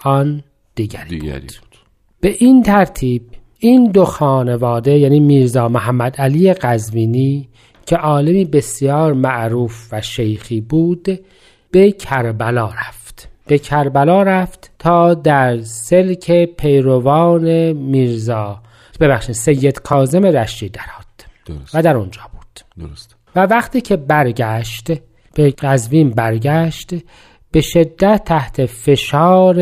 آن 0.03 0.43
دیگری, 0.75 1.09
دیگری 1.09 1.39
بود. 1.39 1.77
به 2.19 2.35
این 2.39 2.63
ترتیب 2.63 3.21
این 3.59 3.91
دو 3.91 4.05
خانواده 4.05 4.97
یعنی 4.97 5.19
میرزا 5.19 5.69
محمد 5.69 6.15
علی 6.21 6.53
قزوینی 6.53 7.49
که 7.85 7.95
عالمی 7.95 8.45
بسیار 8.45 9.13
معروف 9.13 9.87
و 9.91 10.01
شیخی 10.01 10.61
بود 10.61 11.19
به 11.71 11.91
کربلا 11.91 12.67
رفت. 12.67 13.29
به 13.47 13.57
کربلا 13.57 14.23
رفت 14.23 14.71
تا 14.79 15.13
در 15.13 15.61
سلک 15.61 16.31
پیروان 16.45 17.73
میرزا. 17.73 18.61
ببخشید 18.99 19.35
سید 19.35 19.79
کازم 19.79 20.25
رشتی 20.25 20.69
دراد 20.69 21.65
و 21.73 21.81
در 21.81 21.97
اونجا 21.97 22.21
بود. 22.31 22.85
درست. 22.87 23.15
و 23.35 23.39
وقتی 23.39 23.81
که 23.81 23.95
برگشت 23.95 24.91
به 25.33 25.51
قزوین 25.51 26.09
برگشت 26.09 26.93
به 27.51 27.61
شدت 27.61 28.21
تحت 28.25 28.65
فشار 28.65 29.55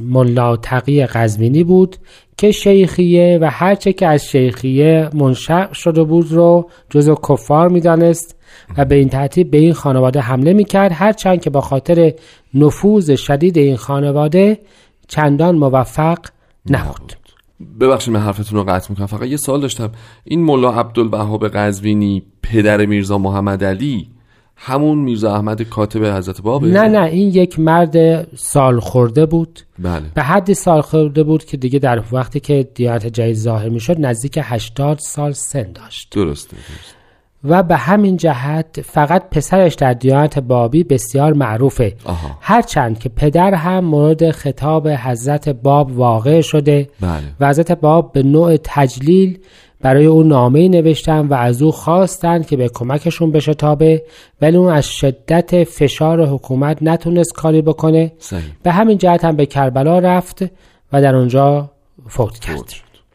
ملا 0.00 0.56
تقی 0.56 1.06
قزوینی 1.06 1.64
بود 1.64 1.96
که 2.36 2.52
شیخیه 2.52 3.38
و 3.42 3.50
هرچه 3.50 3.92
که 3.92 4.06
از 4.06 4.24
شیخیه 4.24 5.10
منشق 5.14 5.72
شده 5.72 6.02
بود 6.04 6.32
رو 6.32 6.70
جزو 6.90 7.14
کفار 7.14 7.68
می‌دانست 7.68 8.36
و 8.78 8.84
به 8.84 8.94
این 8.94 9.08
ترتیب 9.08 9.50
به 9.50 9.58
این 9.58 9.72
خانواده 9.72 10.20
حمله 10.20 10.52
می‌کرد. 10.52 10.92
هرچند 10.94 11.40
که 11.40 11.50
با 11.50 11.60
خاطر 11.60 12.14
نفوذ 12.54 13.16
شدید 13.16 13.58
این 13.58 13.76
خانواده 13.76 14.58
چندان 15.08 15.56
موفق 15.56 16.18
نبود. 16.70 17.12
ببخشید 17.80 18.14
من 18.14 18.20
حرفتون 18.20 18.58
رو 18.58 18.64
قطع 18.64 18.90
می‌کنم. 18.90 19.06
فقط 19.06 19.28
یه 19.28 19.36
سال 19.36 19.60
داشتم. 19.60 19.92
این 20.24 20.44
ملا 20.44 20.72
عبدالوهاب 20.72 21.48
قزوینی 21.48 22.22
پدر 22.42 22.86
میرزا 22.86 23.18
محمد 23.18 23.64
علی 23.64 24.09
همون 24.62 24.98
میرزا 24.98 25.34
احمد 25.34 25.62
کاتب 25.62 26.04
حضرت 26.04 26.40
بابه 26.40 26.66
نه 26.66 26.88
نه 26.88 27.02
این 27.02 27.28
یک 27.28 27.58
مرد 27.58 28.24
سال 28.36 28.80
خورده 28.80 29.26
بود 29.26 29.60
بله. 29.78 30.02
به 30.14 30.22
حدی 30.22 30.54
سال 30.54 30.80
خورده 30.80 31.22
بود 31.22 31.44
که 31.44 31.56
دیگه 31.56 31.78
در 31.78 32.02
وقتی 32.12 32.40
که 32.40 32.68
دیانت 32.74 33.06
جدید 33.06 33.36
ظاهر 33.36 33.68
می‌شد 33.68 34.06
نزدیک 34.06 34.38
80 34.42 34.98
سال 34.98 35.32
سن 35.32 35.72
داشت 35.72 36.08
درسته, 36.10 36.56
درست. 36.56 36.94
و 37.44 37.62
به 37.62 37.76
همین 37.76 38.16
جهت 38.16 38.80
فقط 38.84 39.30
پسرش 39.30 39.74
در 39.74 39.92
دیانت 39.92 40.38
بابی 40.38 40.84
بسیار 40.84 41.32
معروفه 41.32 41.96
آها. 42.04 42.38
هرچند 42.40 42.98
که 42.98 43.08
پدر 43.08 43.54
هم 43.54 43.84
مورد 43.84 44.30
خطاب 44.30 44.88
حضرت 44.88 45.48
باب 45.48 45.98
واقع 45.98 46.40
شده 46.40 46.88
بله. 47.00 47.10
و 47.40 47.48
حضرت 47.48 47.72
باب 47.72 48.12
به 48.12 48.22
نوع 48.22 48.56
تجلیل 48.64 49.38
برای 49.80 50.06
او 50.06 50.22
نامه 50.22 50.68
نوشتن 50.68 51.26
و 51.26 51.34
از 51.34 51.62
او 51.62 51.72
خواستند 51.72 52.46
که 52.46 52.56
به 52.56 52.68
کمکشون 52.68 53.32
بشه 53.32 53.54
تابه 53.54 54.02
ولی 54.40 54.56
اون 54.56 54.72
از 54.72 54.86
شدت 54.86 55.64
فشار 55.64 56.26
حکومت 56.26 56.78
نتونست 56.82 57.32
کاری 57.32 57.62
بکنه 57.62 58.12
به 58.62 58.72
همین 58.72 58.98
جهت 58.98 59.24
هم 59.24 59.36
به 59.36 59.46
کربلا 59.46 59.98
رفت 59.98 60.42
و 60.92 61.02
در 61.02 61.14
اونجا 61.14 61.70
فوت 62.08 62.38
کرد 62.38 62.72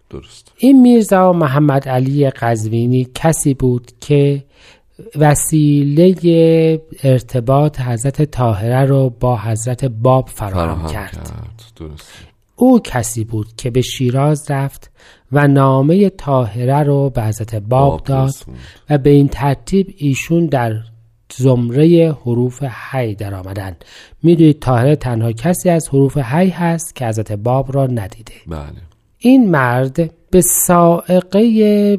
درست. 0.09 0.51
این 0.57 0.81
میرزا 0.81 1.33
محمد 1.33 1.89
علی 1.89 2.29
قزوینی 2.29 3.07
کسی 3.13 3.53
بود 3.53 3.91
که 3.99 4.43
وسیله 5.15 6.81
ارتباط 7.03 7.79
حضرت 7.79 8.21
طاهره 8.21 8.85
رو 8.85 9.09
با 9.19 9.37
حضرت 9.37 9.85
باب 9.85 10.29
فراهم 10.29 10.87
کرد. 10.87 11.11
کرد. 11.11 11.63
درست. 11.75 12.11
او 12.55 12.79
کسی 12.79 13.23
بود 13.23 13.47
که 13.57 13.69
به 13.69 13.81
شیراز 13.81 14.51
رفت 14.51 14.91
و 15.35 15.47
نامه 15.47 16.09
طاهره 16.09 16.83
رو 16.83 17.09
به 17.09 17.23
حضرت 17.23 17.55
باب 17.55 18.03
داد 18.03 18.33
و 18.89 18.97
به 18.97 19.09
این 19.09 19.27
ترتیب 19.27 19.93
ایشون 19.97 20.45
در 20.45 20.73
زمره 21.33 22.11
حروف 22.11 22.63
حی 22.63 23.15
در 23.15 23.33
آمدن 23.33 23.75
می‌دونید 24.23 24.59
طاهره 24.59 24.95
تنها 24.95 25.31
کسی 25.31 25.69
از 25.69 25.89
حروف 25.89 26.17
حی 26.17 26.49
هست 26.49 26.95
که 26.95 27.07
حضرت 27.07 27.31
باب 27.31 27.75
را 27.75 27.87
ندیده. 27.87 28.33
بله. 28.47 28.81
این 29.17 29.51
مرد 29.51 30.11
به 30.29 30.41
سائقه 30.41 31.97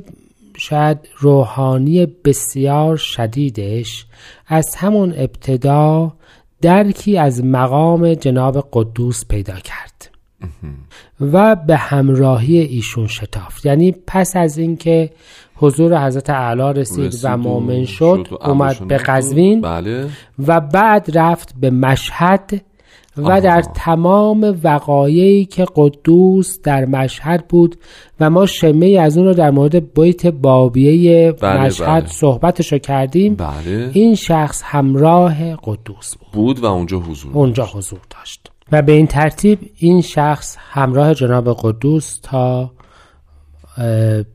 شاید 0.57 0.99
روحانی 1.19 2.07
بسیار 2.07 2.97
شدیدش. 2.97 4.07
از 4.47 4.75
همون 4.76 5.14
ابتدا 5.16 6.12
درکی 6.61 7.19
از 7.19 7.45
مقام 7.45 8.14
جناب 8.14 8.69
قدوس 8.73 9.25
پیدا 9.25 9.55
کرد. 9.55 10.11
و 11.21 11.57
به 11.57 11.77
همراهی 11.77 12.59
ایشون 12.59 13.07
شتافت. 13.07 13.67
یعنی 13.67 13.95
پس 14.07 14.37
از 14.37 14.59
اینکه 14.59 15.11
حضور 15.55 16.07
حضرت 16.07 16.31
اعلی 16.31 16.81
رسید, 16.81 17.15
و 17.23 17.37
مؤمن 17.37 17.85
شد, 17.85 18.29
اومد 18.45 18.89
به 18.89 18.97
قزوین 18.97 19.61
بله. 19.61 20.09
و 20.47 20.61
بعد 20.61 21.19
رفت 21.19 21.55
به 21.61 21.71
مشهد 21.71 22.63
و 23.17 23.41
در 23.41 23.63
تمام 23.63 24.59
وقایعی 24.65 25.45
که 25.45 25.67
قدوس 25.77 26.61
در 26.63 26.85
مشهد 26.85 27.49
بود 27.49 27.79
و 28.21 28.31
ما 28.31 28.47
شمه 28.47 28.99
از 29.01 29.19
اون 29.19 29.27
رو 29.27 29.35
در 29.35 29.51
مورد 29.51 29.95
بیت 29.95 30.27
بابیه 30.27 31.33
بله 31.33 31.61
مشهد 31.61 32.03
بله. 32.03 32.07
صحبتش 32.07 32.73
رو 32.73 32.79
کردیم. 32.79 33.35
بله. 33.35 33.91
این 33.93 34.15
شخص 34.15 34.63
همراه 34.65 35.57
قدوس 35.57 36.17
بود. 36.17 36.33
بود 36.33 36.59
و 36.59 36.67
اونجا 36.67 36.99
حضور 36.99 37.33
اونجا 37.33 37.67
حضور 37.67 38.01
داشت. 38.11 38.51
و 38.73 38.83
به 38.83 38.93
این 38.93 39.07
ترتیب 39.07 39.59
این 39.77 40.03
شخص 40.03 40.57
همراه 40.59 41.15
جناب 41.15 41.57
قدوس 41.61 42.19
تا 42.23 42.71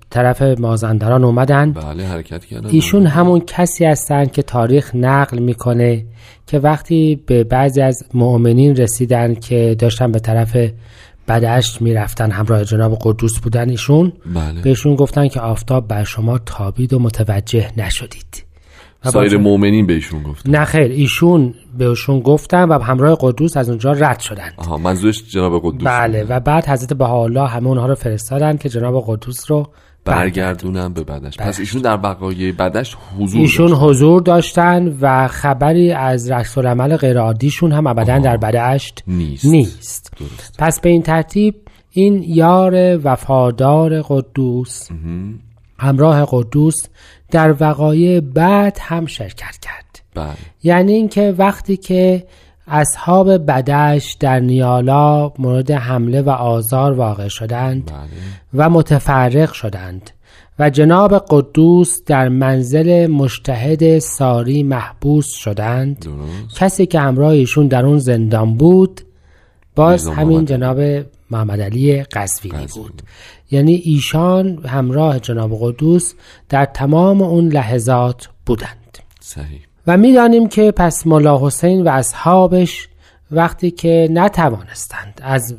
طرف 0.10 0.42
مازندران 0.42 1.24
اومدن. 1.24 1.72
بله 1.72 2.08
حرکت 2.08 2.46
کردن. 2.46 2.70
ایشون 2.70 3.06
همون 3.06 3.40
کسی 3.48 3.86
هستن 3.86 4.26
که 4.26 4.42
تاریخ 4.42 4.96
نقل 4.96 5.40
می‌کنه 5.40 6.06
که 6.48 6.60
وقتی 6.60 7.24
به 7.26 7.44
بعضی 7.44 7.82
از 7.82 8.04
مؤمنین 8.14 8.76
رسیدن 8.76 9.36
که 9.36 9.76
داشتن 9.80 10.12
به 10.12 10.20
طرف 10.20 10.58
بدشت 11.28 11.82
می‌رفتن 11.82 12.32
همراه 12.32 12.64
جناب 12.64 12.98
قدوس 13.02 13.40
بودن 13.40 13.70
ایشون 13.70 14.14
بله. 14.36 14.62
بهشون 14.62 14.96
گفتن 14.96 15.28
که 15.28 15.42
آفتاب 15.42 15.88
بر 15.88 16.04
شما 16.04 16.38
تابید 16.38 16.94
و 16.94 17.00
متوجه 17.00 17.72
نشدید. 17.78 18.46
سایر 19.03 19.38
مؤمنین 19.38 19.88
بهشون 19.88 20.24
گفتن. 20.24 20.51
نه 20.51 20.65
خیر 20.65 20.91
ایشون 20.91 21.53
بهشون 21.77 22.20
گفتن 22.20 22.63
و 22.63 22.79
همراه 22.79 23.17
قدوس 23.22 23.58
از 23.58 23.70
اونجا 23.70 23.91
رد 23.91 24.20
شدند. 24.20 24.53
آها 24.58 24.77
منظورش 24.77 25.24
جناب 25.29 25.62
قدوس 25.63 25.84
بله 25.84 26.24
و 26.24 26.39
بعد 26.39 26.65
حضرت 26.67 26.93
بهاءالله 26.93 27.48
همه 27.48 27.67
اونها 27.67 27.86
رو 27.86 27.96
فرستادن 27.96 28.58
که 28.58 28.70
جناب 28.70 29.03
قدوس 29.08 29.51
رو 29.51 29.67
برگردونن 30.05 30.93
به 30.93 31.03
بدش. 31.03 31.38
پس 31.38 31.60
ایشون 31.60 31.81
در 31.81 31.98
بقایه 31.98 32.51
بدش 32.51 32.98
حضور 33.20 33.41
ایشون 33.41 33.67
داشتن. 33.67 33.86
حضور 33.86 34.22
داشتن 34.22 34.98
و 35.01 35.27
خبری 35.27 35.91
از 35.91 36.31
رشت 36.31 36.58
العمل 36.58 36.98
غیر 36.98 37.20
عادیشون 37.20 37.72
هم 37.72 37.88
ابدا 37.88 38.20
در 38.20 38.38
بدشت 38.38 39.03
نیست, 39.08 39.46
نیست. 39.46 40.12
پس 40.60 40.79
به 40.79 40.89
این 40.89 41.01
ترتیب 41.01 41.55
این 41.91 42.24
یار 42.27 43.00
وفادار 43.03 44.01
قدوس 44.01 44.89
همراه 45.79 46.27
قدوس 46.31 46.75
در 47.32 47.56
وقایع 47.60 48.20
بعد 48.20 48.78
هم 48.82 49.06
شرکت 49.06 49.58
کرد. 49.62 50.02
بله. 50.16 50.34
یعنی 50.64 50.94
اینکه 50.94 51.36
وقتی 51.38 51.78
که 51.78 52.24
اصحاب 52.68 53.38
بدش 53.46 54.14
در 54.20 54.40
نیالا 54.40 55.32
مورد 55.40 55.72
حمله 55.72 56.22
و 56.22 56.30
آزار 56.30 56.94
واقع 56.94 57.28
شدند 57.28 57.86
بله. 57.86 58.08
و 58.54 58.70
متفرق 58.70 59.54
شدند 59.54 60.12
و 60.60 60.70
جناب 60.70 61.26
قدوس 61.30 62.04
در 62.06 62.30
منزل 62.30 63.08
مشتهد 63.08 64.00
ساری 64.00 64.63
محبوس 64.63 65.28
شدند 65.34 66.06
کسی 66.58 66.86
که 66.86 67.00
همراه 67.00 67.30
ایشون 67.30 67.67
در 67.67 67.86
اون 67.86 68.00
زندان 68.00 68.56
بود 68.58 69.02
باز 69.76 70.08
همین 70.08 70.46
جناب 70.46 71.06
محمد 71.32 71.62
علی 71.62 72.04
قزوینی. 72.04 72.67
بود. 72.76 73.02
یعنی 73.52 73.76
ایشان 73.76 74.66
همراه 74.66 75.20
جناب 75.20 75.58
قدوس 75.62 76.14
در 76.50 76.66
تمام 76.66 77.22
اون 77.22 77.48
لحظات 77.48 78.30
بودند. 78.46 78.98
صحیح. 79.20 79.60
و 79.88 79.98
می‌دانیم 79.98 80.48
که 80.48 80.72
پس 80.72 81.08
ملا 81.08 81.48
حسین 81.48 81.84
و 81.84 81.90
اصحابش 81.90 82.88
وقتی 83.32 83.72
که 83.72 84.08
نتوانستند 84.12 85.22
از 85.24 85.56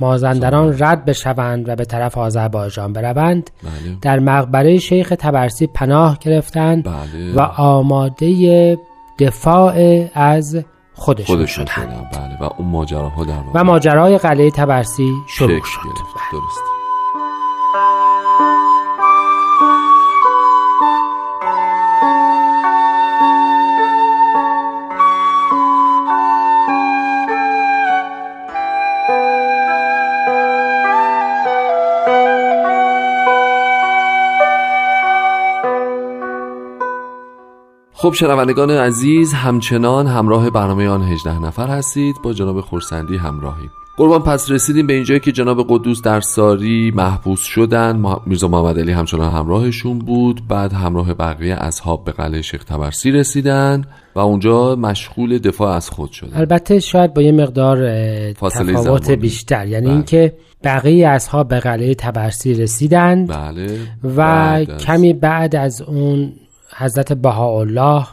مازندران 0.00 0.76
رد 0.78 1.04
بشوند 1.04 1.68
و 1.68 1.76
به 1.76 1.84
طرف 1.84 2.18
آذربایجان 2.18 2.92
بروند 2.92 3.50
بله. 3.62 3.96
در 4.02 4.18
مقبره 4.18 4.78
شیخ 4.78 5.12
تبرسی 5.18 5.66
پناه 5.66 6.18
گرفتند 6.20 6.84
بله. 6.84 7.34
و 7.34 7.40
آماده 7.40 8.78
دفاع 9.18 10.06
از 10.14 10.64
خودشون, 10.94 11.36
خودشون 11.36 11.66
شدند. 11.66 12.10
بله. 12.12 12.48
و 12.48 12.52
اون 12.58 12.68
ماجراها 12.68 13.24
در 13.24 13.42
و 13.54 13.64
ماجرای 13.64 14.18
قلعه 14.18 14.50
تبرسی 14.50 15.12
شروع 15.28 15.60
شد. 15.64 15.80
درست 16.32 16.71
خب 38.02 38.12
شنوندگان 38.12 38.70
عزیز 38.70 39.32
همچنان 39.32 40.06
همراه 40.06 40.50
برنامه 40.50 40.88
آن 40.88 41.02
18 41.02 41.38
نفر 41.38 41.68
هستید. 41.68 42.16
با 42.22 42.32
جناب 42.32 42.60
خورسندی 42.60 43.16
همراهی 43.16 43.70
قربان 43.96 44.22
پس 44.22 44.50
رسیدیم 44.50 44.86
به 44.86 44.92
اینجایی 44.92 45.20
که 45.20 45.32
جناب 45.32 45.66
قدوس 45.68 46.02
در 46.02 46.20
ساری 46.20 46.92
محبوس 46.94 47.42
شدن. 47.42 48.04
میرزا 48.26 48.48
محمد 48.48 48.78
علی 48.78 48.92
همچنان 48.92 49.32
همراهشون 49.32 49.98
بود. 49.98 50.40
بعد 50.48 50.72
همراه 50.72 51.14
بقیه 51.14 51.54
اصحاب 51.54 52.04
به 52.04 52.12
قلعه 52.12 52.42
شیخ 52.42 52.64
تبرسی 52.64 53.10
رسیدن 53.10 53.84
و 54.14 54.18
اونجا 54.18 54.76
مشغول 54.76 55.38
دفاع 55.38 55.76
از 55.76 55.90
خود 55.90 56.10
شدن. 56.10 56.36
البته 56.36 56.78
شاید 56.78 57.14
با 57.14 57.22
یه 57.22 57.32
مقدار 57.32 57.78
تفاوت 58.32 59.10
بیشتر. 59.10 59.66
یعنی 59.66 59.86
بله. 59.86 59.94
اینکه 59.94 60.32
بقیه 60.64 61.08
اصحاب 61.08 61.48
به 61.48 61.60
قلعه 61.60 61.94
تبرسی 61.94 62.54
رسیدند 62.54 63.28
بله. 63.28 63.78
و 64.16 64.64
کمی 64.64 65.12
بعد 65.12 65.56
از 65.56 65.82
اون 65.82 66.32
حضرت 66.76 67.12
بهاءالله 67.12 68.06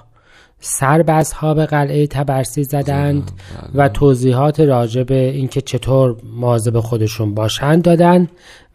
سر 0.59 1.01
به 1.01 1.13
اصحاب 1.13 1.65
قلعه 1.65 2.07
تبرسی 2.07 2.63
زدند 2.63 3.31
و 3.73 3.77
بله. 3.77 3.89
توضیحات 3.89 4.59
راجع 4.59 5.03
به 5.03 5.29
اینکه 5.29 5.61
چطور 5.61 6.15
مواظب 6.23 6.79
خودشون 6.79 7.33
باشند 7.33 7.81
دادن 7.81 8.27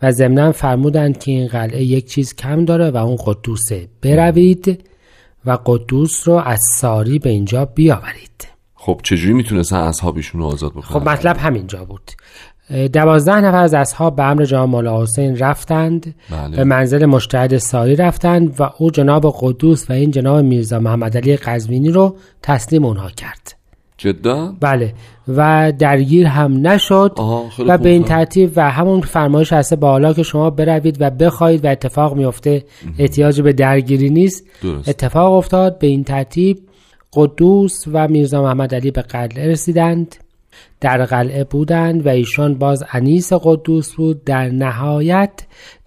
و 0.02 0.12
ضمنا 0.12 0.52
فرمودند 0.52 1.18
که 1.18 1.30
این 1.30 1.46
قلعه 1.46 1.82
یک 1.82 2.10
چیز 2.10 2.34
کم 2.34 2.64
داره 2.64 2.90
و 2.90 2.96
اون 2.96 3.16
قدوسه 3.24 3.88
بروید 4.02 4.84
و 5.46 5.58
قدوس 5.66 6.28
رو 6.28 6.34
از 6.34 6.60
ساری 6.74 7.18
به 7.18 7.30
اینجا 7.30 7.64
بیاورید. 7.64 8.48
خب 8.74 9.00
چجوری 9.02 9.32
می‌تونستن 9.32 9.76
اصحابشون 9.76 10.40
رو 10.40 10.46
آزاد 10.46 10.72
بکنن؟ 10.72 11.00
خب 11.00 11.08
مطلب 11.08 11.36
همینجا 11.36 11.84
بود. 11.84 12.10
دوازده 12.92 13.40
نفر 13.40 13.58
از 13.58 13.74
اصحاب 13.74 14.16
به 14.16 14.22
امر 14.22 14.44
جناب 14.44 14.68
مولا 14.68 15.02
حسین 15.02 15.38
رفتند 15.38 16.14
بله. 16.30 16.56
به 16.56 16.64
منزل 16.64 17.06
مشتهد 17.06 17.58
ساری 17.58 17.96
رفتند 17.96 18.60
و 18.60 18.70
او 18.78 18.90
جناب 18.90 19.34
قدوس 19.40 19.90
و 19.90 19.92
این 19.92 20.10
جناب 20.10 20.44
میرزا 20.44 20.78
محمد 20.78 21.16
علی 21.16 21.36
قزوینی 21.36 21.90
رو 21.90 22.16
تسلیم 22.42 22.84
اونها 22.84 23.08
کرد 23.08 23.54
جدا؟ 23.98 24.54
بله 24.60 24.94
و 25.28 25.72
درگیر 25.78 26.26
هم 26.26 26.66
نشد 26.66 27.18
و 27.66 27.78
به 27.78 27.88
این 27.88 28.04
ترتیب 28.04 28.52
و 28.56 28.70
همون 28.70 29.00
فرمایش 29.00 29.52
هسته 29.52 29.76
بالا 29.76 30.12
که 30.12 30.22
شما 30.22 30.50
بروید 30.50 30.96
و 31.00 31.10
بخواید 31.10 31.64
و 31.64 31.68
اتفاق 31.68 32.14
میفته 32.14 32.64
احتیاج 32.98 33.40
به 33.40 33.52
درگیری 33.52 34.10
نیست 34.10 34.44
درست. 34.62 34.88
اتفاق 34.88 35.32
افتاد 35.32 35.78
به 35.78 35.86
این 35.86 36.04
ترتیب 36.04 36.58
قدوس 37.12 37.84
و 37.92 38.08
میرزا 38.08 38.42
محمد 38.42 38.74
علی 38.74 38.90
به 38.90 39.02
قلعه 39.02 39.50
رسیدند 39.50 40.16
در 40.80 41.04
قلعه 41.04 41.44
بودند 41.44 42.06
و 42.06 42.08
ایشان 42.08 42.54
باز 42.54 42.84
انیس 42.92 43.32
قدوس 43.32 43.94
بود 43.94 44.24
در 44.24 44.48
نهایت 44.48 45.30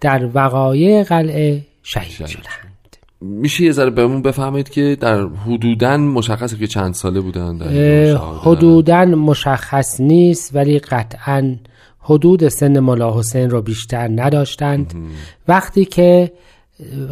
در 0.01 0.29
وقایع 0.33 1.03
قلعه 1.03 1.61
شهید 1.83 2.27
شدند. 2.27 2.97
میشه 3.21 3.63
یه 3.63 3.71
ذره 3.71 3.89
بهمون 3.89 4.21
بفهمید 4.21 4.69
که 4.69 4.97
در 4.99 5.27
حدودن 5.45 5.99
مشخصه 5.99 6.57
که 6.57 6.67
چند 6.67 6.93
ساله 6.93 7.21
بودند 7.21 7.63
حدودن 8.41 9.15
مشخص 9.15 10.01
نیست 10.01 10.55
ولی 10.55 10.79
قطعا 10.79 11.55
حدود 11.99 12.47
سن 12.47 12.79
ملا 12.79 13.19
حسین 13.19 13.49
رو 13.49 13.61
بیشتر 13.61 14.07
نداشتند. 14.07 14.93
وقتی 15.47 15.85
که 15.85 16.31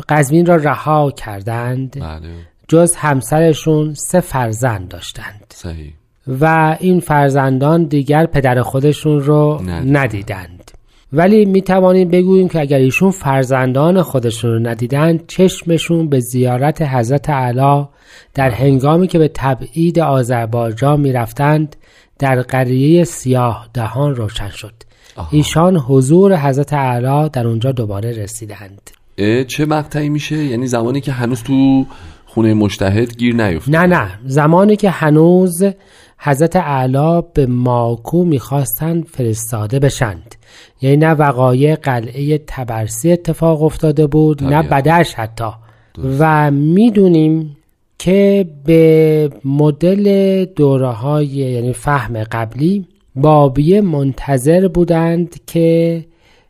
قزوین 0.09 0.45
را 0.45 0.55
رها 0.55 1.11
کردند 1.11 1.99
بله. 1.99 2.29
جز 2.67 2.95
همسرشون 2.95 3.93
سه 3.93 4.19
فرزند 4.19 4.87
داشتند. 4.87 5.53
صحیح. 5.53 5.93
و 6.27 6.77
این 6.79 6.99
فرزندان 6.99 7.83
دیگر 7.83 8.25
پدر 8.25 8.61
خودشون 8.61 9.19
رو 9.19 9.61
ندیدند. 9.85 10.71
ولی 11.13 11.45
می 11.45 11.61
توانیم 11.61 12.09
بگوییم 12.09 12.47
که 12.47 12.59
اگر 12.59 12.77
ایشون 12.77 13.11
فرزندان 13.11 14.01
خودشون 14.01 14.51
رو 14.51 14.59
ندیدند 14.59 15.27
چشمشون 15.27 16.09
به 16.09 16.19
زیارت 16.19 16.81
حضرت 16.81 17.29
علا 17.29 17.89
در 18.33 18.49
هنگامی 18.49 19.07
که 19.07 19.19
به 19.19 19.31
تبعید 19.33 19.99
آذربایجان 19.99 20.99
می 20.99 21.11
رفتند 21.11 21.75
در 22.19 22.41
قریه 22.41 23.03
سیاه 23.03 23.69
دهان 23.73 24.15
روشن 24.15 24.49
شد. 24.49 24.73
ایشان 25.31 25.77
حضور 25.77 26.37
حضرت 26.37 26.73
علا 26.73 27.27
در 27.27 27.47
اونجا 27.47 27.71
دوباره 27.71 28.11
رسیدند. 28.11 28.91
چه 29.47 29.65
مقطعی 29.65 30.09
میشه؟ 30.09 30.37
یعنی 30.37 30.67
زمانی 30.67 31.01
که 31.01 31.11
هنوز 31.11 31.43
تو 31.43 31.85
خونه 32.25 32.53
مشتهد 32.53 33.17
گیر 33.17 33.35
نیفته 33.35 33.71
نه 33.71 33.85
نه. 33.85 34.07
زمانی 34.25 34.75
که 34.75 34.89
هنوز 34.89 35.63
حضرت 36.17 36.55
اعلی 36.55 37.21
به 37.33 37.45
ماکو 37.45 38.25
می‌خواستند 38.25 39.05
فرستاده 39.05 39.79
بشند. 39.79 40.35
یعنی 40.81 40.97
نه 40.97 41.11
وقایع 41.11 41.75
قلعه 41.75 42.37
تبرسی 42.47 43.11
اتفاق 43.11 43.63
افتاده 43.63 44.07
بود 44.07 44.43
نه 44.43 44.63
بدش 44.63 45.13
حتی. 45.13 45.51
و 46.19 46.51
می‌دونیم 46.51 47.57
که 47.99 48.49
به 48.65 49.29
مدل 49.45 50.45
دوره 50.45 50.91
های 50.91 51.27
یعنی 51.27 51.73
فهم 51.73 52.23
قبلی 52.23 52.87
بابیه 53.15 53.81
منتظر 53.81 54.67
بودند 54.67 55.35
که 55.47 56.05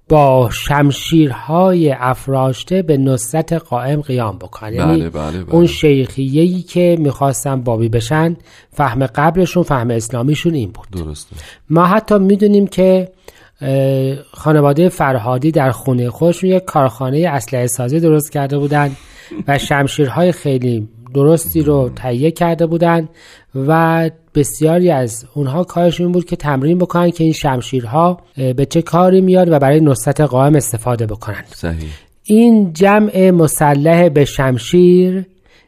با 0.10 0.50
شمشیرهای 0.52 1.92
افراشته 1.92 2.82
به 2.82 2.98
نصرت 2.98 3.54
قائم 3.54 4.02
قیام 4.02 4.38
بکنن. 4.38 4.70
بله 4.70 4.78
یعنی 4.78 5.10
بله 5.10 5.44
بله. 5.44 5.56
اون 5.56 5.68
شیخیهی 5.68 6.62
که 6.62 6.98
می‌خواستن 7.00 7.62
بابی 7.62 7.90
بشن 7.90 8.38
فهم 8.72 9.06
قبلشون 9.06 9.64
فهم 9.64 9.92
اسلامیشون 9.92 10.54
این 10.54 10.72
بود. 10.72 11.06
درسته. 11.06 11.36
ما 11.70 11.86
حتی 11.86 12.18
می‌دونیم 12.18 12.68
که 12.68 13.12
خانواده 14.32 14.90
فرهادی 14.90 15.52
در 15.52 15.72
خونه 15.72 16.10
خودشون 16.10 16.50
یک 16.50 16.64
کارخانه 16.64 17.30
اسلحه 17.30 17.68
سازی 17.68 18.00
درست 18.00 18.32
کرده 18.32 18.58
بودن 18.58 18.92
و 19.48 19.58
شمشیرهای 19.58 20.32
خیلی 20.32 20.88
درستی 21.14 21.62
رو 21.62 21.92
تهیه 21.96 22.32
کرده 22.32 22.66
بودن 22.66 23.10
و 23.68 24.10
بسیاری 24.36 24.92
از 24.92 25.26
اونها 25.34 25.64
کارشون 25.64 26.12
بود 26.12 26.26
که 26.26 26.36
تمرین 26.36 26.78
بکنن 26.78 27.12
که 27.12 27.24
این 27.24 27.34
شمشیرها 27.34 28.20
به 28.36 28.66
چه 28.70 28.82
کاری 28.82 29.22
میاد 29.22 29.50
و 29.50 29.60
برای 29.60 29.80
نصرت 29.80 30.22
قائم 30.22 30.56
استفاده 30.56 31.06
بکنن 31.06 31.44
صحیح. 31.56 31.90
این 32.24 32.74
جمع 32.74 33.32
مسلح 33.32 34.10
به 34.10 34.26
شمشیر 34.26 35.26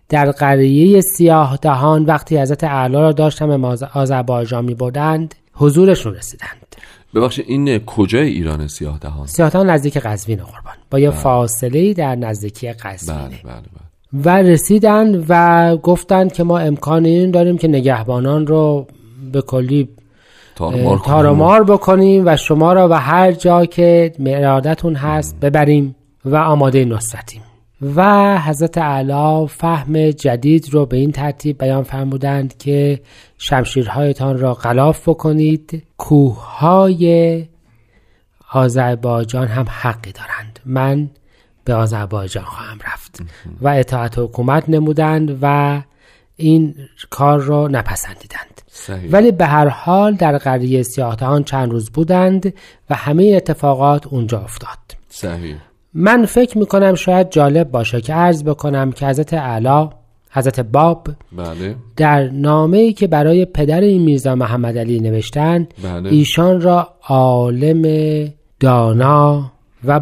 در 0.10 0.32
قریه 0.32 1.02
سیاه 1.02 1.58
دهان 1.62 2.06
وقتی 2.06 2.38
حضرت 2.38 2.64
اعلی 2.64 2.94
را 2.94 3.12
داشتن 3.12 3.62
به 3.62 3.68
آذربایجان 3.94 4.66
می 4.66 4.74
بودند 4.74 5.36
حضورشون 5.54 6.14
رسیدند 6.14 6.76
ببخشید 7.16 7.46
این 7.48 7.80
کجای 7.80 8.28
ایران 8.28 8.68
سیاه 8.68 8.98
دهان؟ 9.00 9.28
سیاه 9.28 9.50
دهان 9.50 9.70
نزدیک 9.70 9.98
قزوین 9.98 10.38
قربان 10.38 10.76
با 10.92 11.00
یه 11.00 11.10
بله. 11.10 11.20
فاصله 11.20 11.94
در 11.94 12.16
نزدیکی 12.16 12.72
قزوینه 12.72 13.22
بله 13.22 13.38
بله 13.44 13.54
بله. 13.54 13.77
و 14.14 14.30
رسیدن 14.30 15.26
و 15.30 15.78
گفتند 15.78 16.34
که 16.34 16.44
ما 16.44 16.60
امکان 16.60 17.06
این 17.06 17.32
داریم 17.32 17.58
که 17.58 17.68
نگهبانان 17.68 18.48
رو 18.48 18.88
به 19.32 19.42
کلی 19.42 19.90
تارمار 21.06 21.64
بکنیم 21.64 22.24
و 22.26 22.36
شما 22.36 22.74
را 22.74 22.90
و 22.90 22.94
هر 22.94 23.32
جا 23.32 23.66
که 23.66 24.14
مرادتون 24.20 24.96
هست 24.96 25.40
ببریم 25.40 25.96
و 26.26 26.36
آماده 26.36 26.86
نصرتیم. 26.86 27.42
و 27.96 28.38
حضرت 28.42 28.78
اعلی 28.78 29.48
فهم 29.48 30.12
جدید 30.12 30.74
رو 30.74 30.86
به 30.86 30.98
این 30.98 31.12
ترتیب 31.12 31.58
بیان 31.58 31.84
فرمودند 31.84 32.58
که 32.58 33.02
شمشیرهایتان 33.38 34.40
را 34.40 34.54
غلاف 34.54 35.10
بکنید. 35.10 35.84
کوههای 35.98 37.44
آذربایجان 38.54 39.48
هم 39.48 39.66
حقی 39.70 40.12
دارند. 40.12 40.60
من 40.66 41.10
به 41.68 41.74
آذربایجان 41.74 42.44
خواهم 42.44 42.78
رفت 42.94 43.20
و 43.62 43.68
اطاعت 43.68 44.20
حکومت 44.20 44.70
نمودند 44.70 45.40
و 45.42 45.82
این 46.36 46.76
کار 47.10 47.40
را 47.40 47.68
نپسندیدند 47.68 48.62
ولی 49.12 49.32
به 49.32 49.46
هر 49.46 49.68
حال 49.68 50.16
در 50.16 50.38
قریه 50.38 50.84
سیاهتان 50.84 51.44
چند 51.44 51.72
روز 51.72 51.90
بودند 51.90 52.54
و 52.90 52.96
همه 52.96 53.34
اتفاقات 53.36 54.08
اونجا 54.08 54.40
افتاد 54.40 54.78
صحیح. 55.10 55.56
من 55.94 56.26
فکر 56.26 56.58
می‌کنم 56.58 56.96
شاید 56.96 57.30
جالب 57.30 57.72
باشه 57.72 58.02
که 58.02 58.14
عرض 58.14 58.44
بکنم 58.44 58.92
که 58.92 59.08
حضرت 59.08 59.34
اعلی 59.34 59.90
حضرت 60.32 60.60
باب 60.60 61.08
بله. 61.32 61.76
در 61.96 62.30
نامه 62.30 62.78
ای 62.78 62.94
که 62.94 63.08
برای 63.08 63.46
پدر 63.46 63.82
این 63.82 64.02
میرزا 64.02 64.36
محمد 64.36 64.78
علی 64.78 65.00
نوشتن 65.00 65.68
بله. 65.84 66.10
ایشان 66.10 66.62
را 66.62 66.94
عالم 67.08 67.84
دانا 68.60 69.52
و 69.84 70.02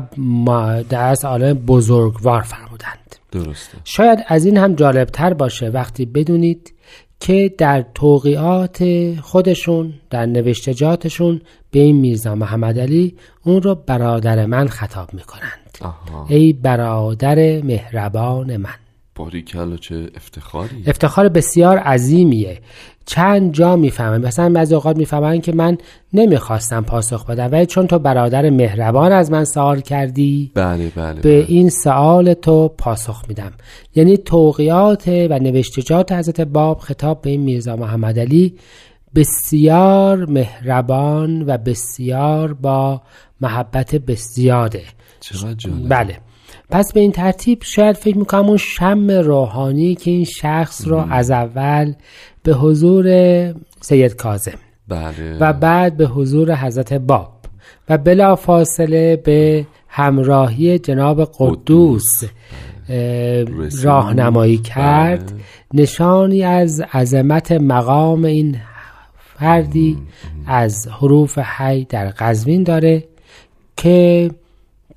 در 0.90 1.10
از 1.10 1.26
عالم 1.26 1.54
بزرگوار 1.54 2.42
فرمودند. 2.42 3.16
درسته. 3.32 3.78
شاید 3.84 4.20
از 4.28 4.46
این 4.46 4.58
هم 4.58 4.76
جالبتر 4.76 5.34
باشه 5.34 5.70
وقتی 5.70 6.06
بدونید 6.06 6.74
که 7.20 7.54
در 7.58 7.86
توقیات 7.94 8.84
خودشون 9.22 9.94
در 10.10 10.26
نوشتجاتشون 10.26 11.42
به 11.72 11.80
این 11.80 11.96
میرزا 11.96 12.36
محمد 12.36 12.80
علی 12.80 13.16
اون 13.44 13.62
رو 13.62 13.76
برادر 13.76 14.46
من 14.46 14.68
خطاب 14.68 15.14
می‌کنند. 15.14 15.78
ای 16.28 16.54
برادر 16.54 17.62
مهربان 17.62 18.58
من. 18.58 18.70
باریکلا 19.16 19.78
چه 19.78 20.10
افتخاری. 20.16 20.84
افتخار 20.88 21.30
بسیار 21.30 21.78
عظیمیه. 21.78 22.62
چند 23.06 23.54
جا 23.54 23.76
می‌فهمن. 23.76 24.22
مثلا 24.22 24.50
بعضی 24.50 24.76
اوقات 24.76 24.98
می‌فهمن 24.98 25.42
که 25.42 25.52
من 25.52 25.78
نمی‌خواستم 26.14 26.84
پاسخ 26.84 27.26
بدم 27.26 27.52
ولی 27.52 27.66
چون 27.66 27.88
تو 27.88 28.00
برادر 28.00 28.50
مهربان 28.50 29.12
از 29.12 29.32
من 29.32 29.46
سوال 29.46 29.82
کردی 29.82 30.52
بله 30.54 30.92
بله 30.96 31.22
به 31.22 31.42
بله. 31.42 31.46
این 31.48 31.70
سوال 31.70 32.34
تو 32.34 32.68
پاسخ 32.68 33.24
میدم. 33.28 33.52
یعنی 33.96 34.18
توقیات 34.18 35.08
و 35.08 35.40
نوشتجات 35.40 36.12
حضرت 36.12 36.42
باب 36.42 36.80
خطاب 36.80 37.22
به 37.22 37.30
این 37.30 37.42
میرزا 37.42 37.76
محمد 37.76 38.20
علی 38.20 38.56
بسیار 39.16 40.26
مهربان 40.26 41.42
و 41.42 41.58
بسیار 41.58 42.54
با 42.54 43.02
محبت 43.42 43.96
بسیاره 43.96 44.84
چقدر 45.20 45.70
بله. 45.90 46.18
پس 46.70 46.94
به 46.94 47.00
این 47.00 47.12
ترتیب 47.12 47.60
شاید 47.64 47.96
فکر 47.96 48.18
می‌کنم 48.18 48.46
اون 48.46 48.58
شم 48.58 49.12
روحانی 49.12 49.96
که 49.96 50.12
این 50.12 50.26
شخص 50.26 50.88
رو 50.88 51.06
از 51.10 51.32
اول 51.32 51.94
به 52.44 52.54
حضور 52.54 53.06
سید 53.82 54.16
کازم 54.16 54.60
بله. 54.88 55.38
و 55.40 55.54
بعد 55.54 55.98
به 55.98 56.06
حضور 56.06 56.56
حضرت 56.56 56.94
باب 56.94 57.32
و 57.90 57.98
بلا 57.98 58.36
فاصله 58.36 59.16
به 59.16 59.66
همراهی 59.88 60.80
جناب 60.80 61.32
قدوس 61.40 62.24
راهنمایی 63.84 64.58
کرد. 64.58 65.26
بله. 65.26 65.42
نشانی 65.74 66.44
از 66.44 66.82
عظمت 66.94 67.52
مقام 67.52 68.24
این 68.24 68.58
فردی 69.40 69.98
از 70.48 70.88
حروف 70.88 71.38
حی 71.38 71.86
در 71.86 72.10
قزوین 72.10 72.64
داره 72.64 73.04
که 73.78 74.32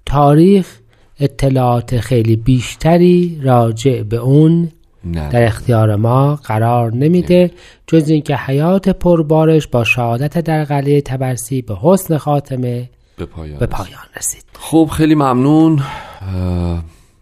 تاریخ 0.06 0.78
اطلاعات 1.20 2.00
خیلی 2.00 2.36
بیشتری 2.36 3.40
راجع 3.42 4.02
به 4.02 4.16
اون 4.16 4.68
در 5.14 5.46
اختیار 5.46 5.96
ما 5.96 6.34
قرار 6.34 6.94
نمیده. 6.94 7.50
جز 7.86 8.08
اینکه 8.08 8.36
حیات 8.36 8.88
پربارش 8.88 9.66
با 9.66 9.84
شهادت 9.84 10.38
در 10.38 10.64
قلعه 10.64 11.00
تبرسی 11.00 11.62
به 11.62 11.76
حسن 11.82 12.16
خاتمه 12.16 12.90
به 13.16 13.24
پایان, 13.26 13.58
به 13.58 13.66
پایان 13.66 14.02
رسید. 14.16 14.44
خب 14.52 14.90
خیلی 14.92 15.14
ممنون. 15.14 15.82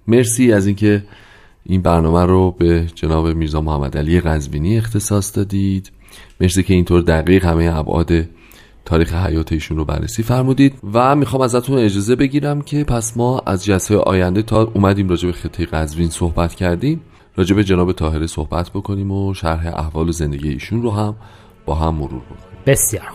مرسی 0.06 0.52
از 0.52 0.66
اینکه 0.66 1.02
این 1.64 1.82
برنامه 1.82 2.24
رو 2.24 2.50
به 2.50 2.86
جناب 2.94 3.26
میرزا 3.26 3.60
محمد 3.60 3.96
علی 3.96 4.20
قزوینی 4.20 4.78
اختصاص 4.78 5.36
دادید. 5.36 5.92
مرسی 6.40 6.62
که 6.62 6.74
اینطور 6.74 7.02
دقیق 7.02 7.44
همه 7.44 7.76
ابعاد 7.76 8.12
تاریخ 8.86 9.14
حیات 9.14 9.52
ایشون 9.52 9.76
رو 9.76 9.84
بررسی 9.84 10.22
فرمودید 10.22 10.78
و 10.92 11.16
می‌خوام 11.16 11.42
ازتون 11.42 11.78
اجازه 11.78 12.16
بگیرم 12.16 12.60
که 12.60 12.84
پس 12.84 13.16
ما 13.16 13.42
از 13.46 13.64
جلسه 13.64 13.96
آینده 13.96 14.42
تا 14.42 14.62
اومدیم 14.74 15.08
راجع 15.08 15.26
به 15.26 15.32
خطه 15.32 15.66
قزوین 15.66 16.10
صحبت 16.10 16.54
کردیم. 16.54 17.00
راجع 17.36 17.56
به 17.56 17.64
جناب 17.64 17.92
طاهره 17.92 18.26
صحبت 18.26 18.70
بکنیم 18.70 19.10
و 19.10 19.34
شرح 19.34 19.66
احوال 19.66 20.10
زندگی 20.10 20.48
ایشون 20.48 20.82
رو 20.82 20.90
هم 20.90 21.14
با 21.66 21.74
هم 21.74 21.94
مرور 21.94 22.08
بکنیم. 22.08 22.62
بسیار 22.66 23.12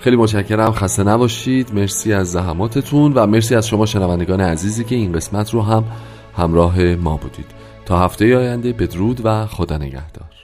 خیلی 0.00 0.16
متشکرم. 0.16 0.72
خسته 0.72 1.04
نباشید. 1.04 1.74
مرسی 1.74 2.12
از 2.12 2.32
زحماتتون 2.32 3.12
و 3.12 3.26
مرسی 3.26 3.54
از 3.54 3.68
شما 3.68 3.86
شنوندگان 3.86 4.40
عزیزی 4.40 4.84
که 4.84 4.94
این 4.94 5.12
قسمت 5.12 5.54
رو 5.54 5.62
هم 5.62 5.84
همراه 6.36 6.82
ما 6.82 7.16
بودید. 7.16 7.46
تا 7.86 7.98
هفته 7.98 8.36
آینده 8.36 8.72
بدرود 8.72 9.20
و 9.24 9.46
خدا 9.46 9.76
نگهدار. 9.76 10.35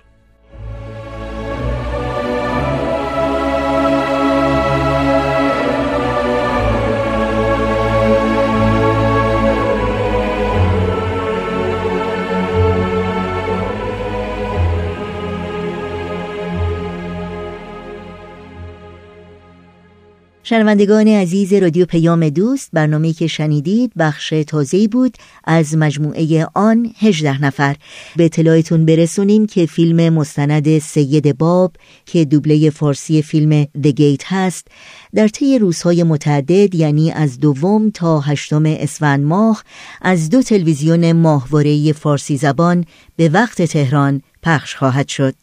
شنوندگان 20.45 21.09
عزیز 21.09 21.53
رادیو 21.53 21.87
پیام 21.87 22.29
دوست 22.29 22.71
برنامه 22.73 23.13
که 23.13 23.27
شنیدید 23.27 23.93
بخش 23.99 24.35
تازه 24.47 24.89
بود 24.89 25.17
از 25.45 25.77
مجموعه 25.77 26.47
آن 26.55 26.93
18 26.99 27.45
نفر. 27.45 27.77
به 28.17 28.25
اطلاعتون 28.25 28.85
برسونیم 28.85 29.47
که 29.47 29.67
فیلم 29.67 30.13
مستند 30.13 30.79
سید 30.79 31.39
باب 31.39 31.77
که 32.07 32.25
دوبله 32.25 32.71
فارسی 32.71 33.23
فیلم 33.23 33.65
The 33.65 33.93
Gate 33.99 34.25
هست 34.25 34.69
در 35.15 35.29
طی 35.29 35.59
روزهای 35.59 36.03
متعدد 36.03 36.75
یعنی 36.75 37.13
از 37.13 37.41
دوم 37.41 37.91
تا 37.91 38.21
هشتم 38.21 38.63
اسفند 38.67 39.25
ماه 39.25 39.65
از 40.01 40.31
دو 40.31 40.43
تلویزیون 40.43 41.13
ماهواره 41.13 41.93
فارسی 41.93 42.37
زبان 42.37 42.85
به 43.17 43.29
وقت 43.29 43.63
تهران 43.63 44.23
پخش 44.43 44.77
خواهد 44.77 45.09
شد. 45.09 45.35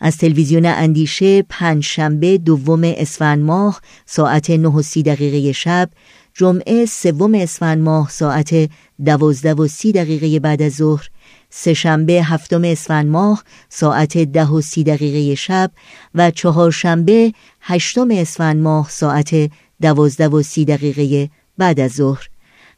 از 0.00 0.16
تلویزیون 0.16 0.66
اندیشه 0.66 1.42
پنج 1.42 1.84
شنبه 1.84 2.38
دوم 2.38 2.80
اسفند 2.84 3.42
ماه 3.42 3.80
ساعت 4.06 4.50
9 4.50 4.68
و 4.68 4.82
سی 4.82 5.02
دقیقه 5.02 5.52
شب 5.52 5.90
جمعه 6.34 6.86
سوم 6.86 7.34
اسفند 7.34 7.82
ماه 7.82 8.10
ساعت 8.10 8.70
دوازده 9.04 9.54
و 9.54 9.66
سی 9.66 9.92
دقیقه 9.92 10.40
بعد 10.40 10.62
از 10.62 10.72
ظهر 10.72 11.08
سهشنبه 11.50 12.12
هفتم 12.12 12.64
اسفند 12.64 13.06
ماه 13.06 13.44
ساعت 13.68 14.18
ده 14.18 14.46
و 14.46 14.60
سی 14.60 14.84
دقیقه 14.84 15.34
شب 15.34 15.70
و 16.14 16.30
چهارشنبه 16.30 17.32
هشتم 17.60 18.08
اسفند 18.10 18.62
ماه 18.62 18.90
ساعت 18.90 19.50
دوازده 19.82 20.28
و 20.28 20.42
سی 20.42 20.64
دقیقه 20.64 21.30
بعد 21.58 21.80
از 21.80 21.92
ظهر. 21.92 22.28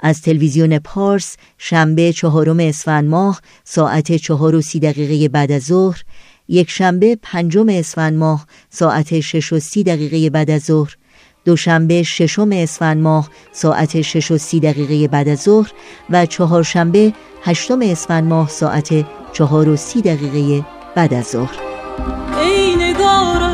از 0.00 0.22
تلویزیون 0.22 0.78
پارس 0.78 1.36
شنبه 1.58 2.12
چهارم 2.12 2.60
اسفند 2.60 3.08
ماه 3.08 3.40
ساعت 3.64 4.16
چهار 4.16 4.54
و 4.54 4.60
سی 4.60 4.80
دقیقه 4.80 5.28
بعد 5.28 5.52
از 5.52 5.62
ظهر 5.62 6.02
یک 6.50 6.70
شنبه 6.70 7.18
پنجم 7.22 7.68
اسفند 7.68 8.18
ماه 8.18 8.46
ساعت 8.70 9.20
شش 9.20 9.52
و 9.52 9.58
سی 9.58 9.84
دقیقه 9.84 10.30
بعد 10.30 10.50
از 10.50 10.62
ظهر. 10.62 10.96
دوشنبه 11.44 12.02
ششم 12.02 12.50
اسفند 12.52 13.02
ماه 13.02 13.28
ساعت 13.52 14.00
شش 14.00 14.30
و 14.30 14.38
سی 14.38 14.60
دقیقه 14.60 15.08
بعد 15.08 15.28
از 15.28 15.40
ظهر. 15.40 15.72
و 16.10 16.26
چهارشنبه 16.26 17.12
هشتم 17.42 17.80
اسفند 17.82 18.24
ماه 18.24 18.48
ساعت 18.48 19.06
چهار 19.32 19.68
و 19.68 19.76
سی 19.76 20.02
دقیقه 20.02 20.66
بعد 20.96 21.14
از 21.14 21.24
ظهر. 21.24 21.70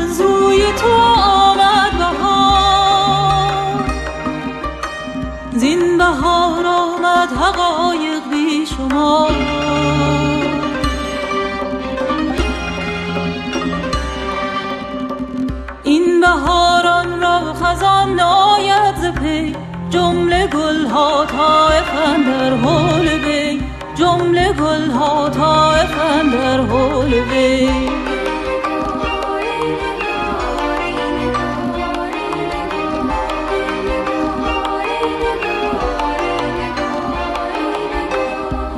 از 0.07 0.17
تو 0.81 0.89
آمد 0.89 1.93
زین 5.55 5.97
بهار 5.97 6.65
آمد 6.65 7.29
حقایق 7.29 8.29
بی 8.31 8.65
شما 8.65 9.46
خزان 18.07 18.15
ناید 18.15 18.95
ز 18.95 19.05
پی 19.05 19.55
جمله 19.89 20.47
گل 20.47 20.85
ها 20.85 21.25
طایفن 21.25 22.21
در 22.23 22.55
حول 22.55 23.17
بی 23.17 23.61
جمله 23.95 24.53
گل 24.53 24.91
ها 24.91 25.29
طایفن 25.29 26.29
در 26.29 26.61
حول 26.61 27.21
بی 27.21 27.69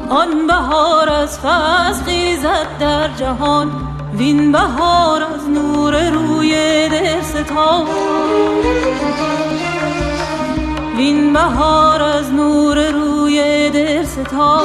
آن 0.09 0.47
بهار 0.47 1.09
از 1.09 1.39
فصل 1.39 2.03
خیزد 2.03 2.67
در 2.79 3.07
جهان. 3.07 3.88
وین 4.19 4.51
بهار 4.51 5.23
از 5.23 5.49
نور 5.49 6.09
روی 6.09 6.51
دل 6.89 7.21
ستا 7.21 7.85
وین 10.97 11.33
بهار 11.33 12.01
از 12.01 12.33
نور 12.33 12.91
روی 12.91 13.69
دل 13.69 14.03
ستا 14.03 14.63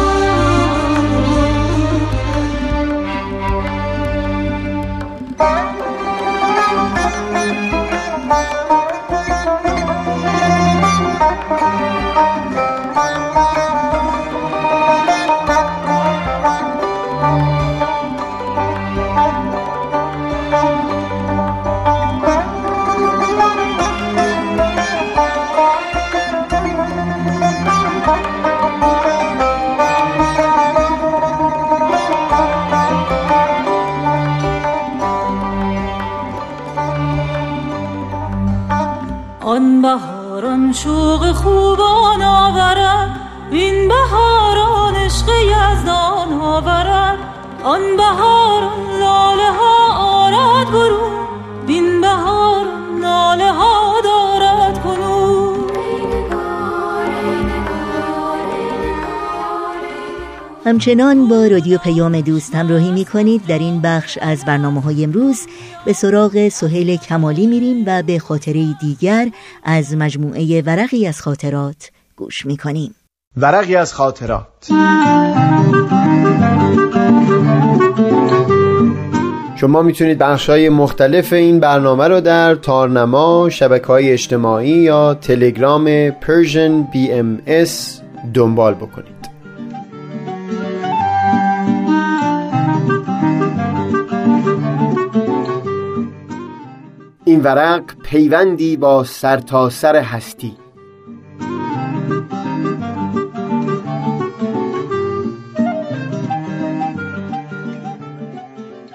شوق 40.85 41.33
خوبان 41.33 42.23
آورد. 42.23 43.20
این 43.51 43.88
بهاران 43.88 44.97
عشق 44.97 45.29
یزدان 45.29 46.40
آورد. 46.40 47.18
آن 47.64 47.97
بهاران 47.97 49.01
لاله 49.01 49.51
ها 49.59 49.92
آرد 49.99 50.70
برون 50.70 51.04
همچنان 60.75 61.29
با 61.29 61.47
رادیو 61.47 61.79
پیام 61.79 62.21
دوست 62.21 62.55
همراهی 62.55 62.93
می 62.93 63.05
کنید 63.05 63.47
در 63.47 63.59
این 63.59 63.81
بخش 63.81 64.19
از 64.23 64.45
برنامه 64.45 64.81
های 64.81 65.05
امروز 65.05 65.41
به 65.85 65.93
سراغ 65.93 66.49
سهیل 66.49 66.97
کمالی 66.97 67.47
میریم 67.47 67.85
و 67.87 68.03
به 68.03 68.19
خاطره 68.19 68.67
دیگر 68.81 69.29
از 69.65 69.97
مجموعه 69.97 70.63
ورقی 70.63 71.07
از 71.07 71.21
خاطرات 71.21 71.91
گوش 72.17 72.47
می‌کنیم. 72.47 72.95
ورقی 73.37 73.77
از 73.77 73.95
خاطرات. 73.95 74.69
شما 79.57 79.83
می‌تونید 79.83 80.19
بخش 80.19 80.51
های 80.51 80.69
مختلف 80.69 81.33
این 81.33 81.61
برنامه 81.61 82.09
رو 82.09 82.21
در 82.21 82.55
تارنما، 82.55 83.49
شبکه 83.51 83.87
های 83.87 84.13
اجتماعی 84.13 84.71
یا 84.71 85.15
تلگرام 85.15 86.11
Persian 86.11 86.95
BMS 86.95 87.71
دنبال 88.35 88.75
بکنید. 88.75 89.34
این 97.35 97.42
ورق 97.42 97.85
پیوندی 98.03 98.77
با 98.77 99.05
سرتاسر 99.05 99.92
سر 99.92 99.97
هستی. 99.97 100.57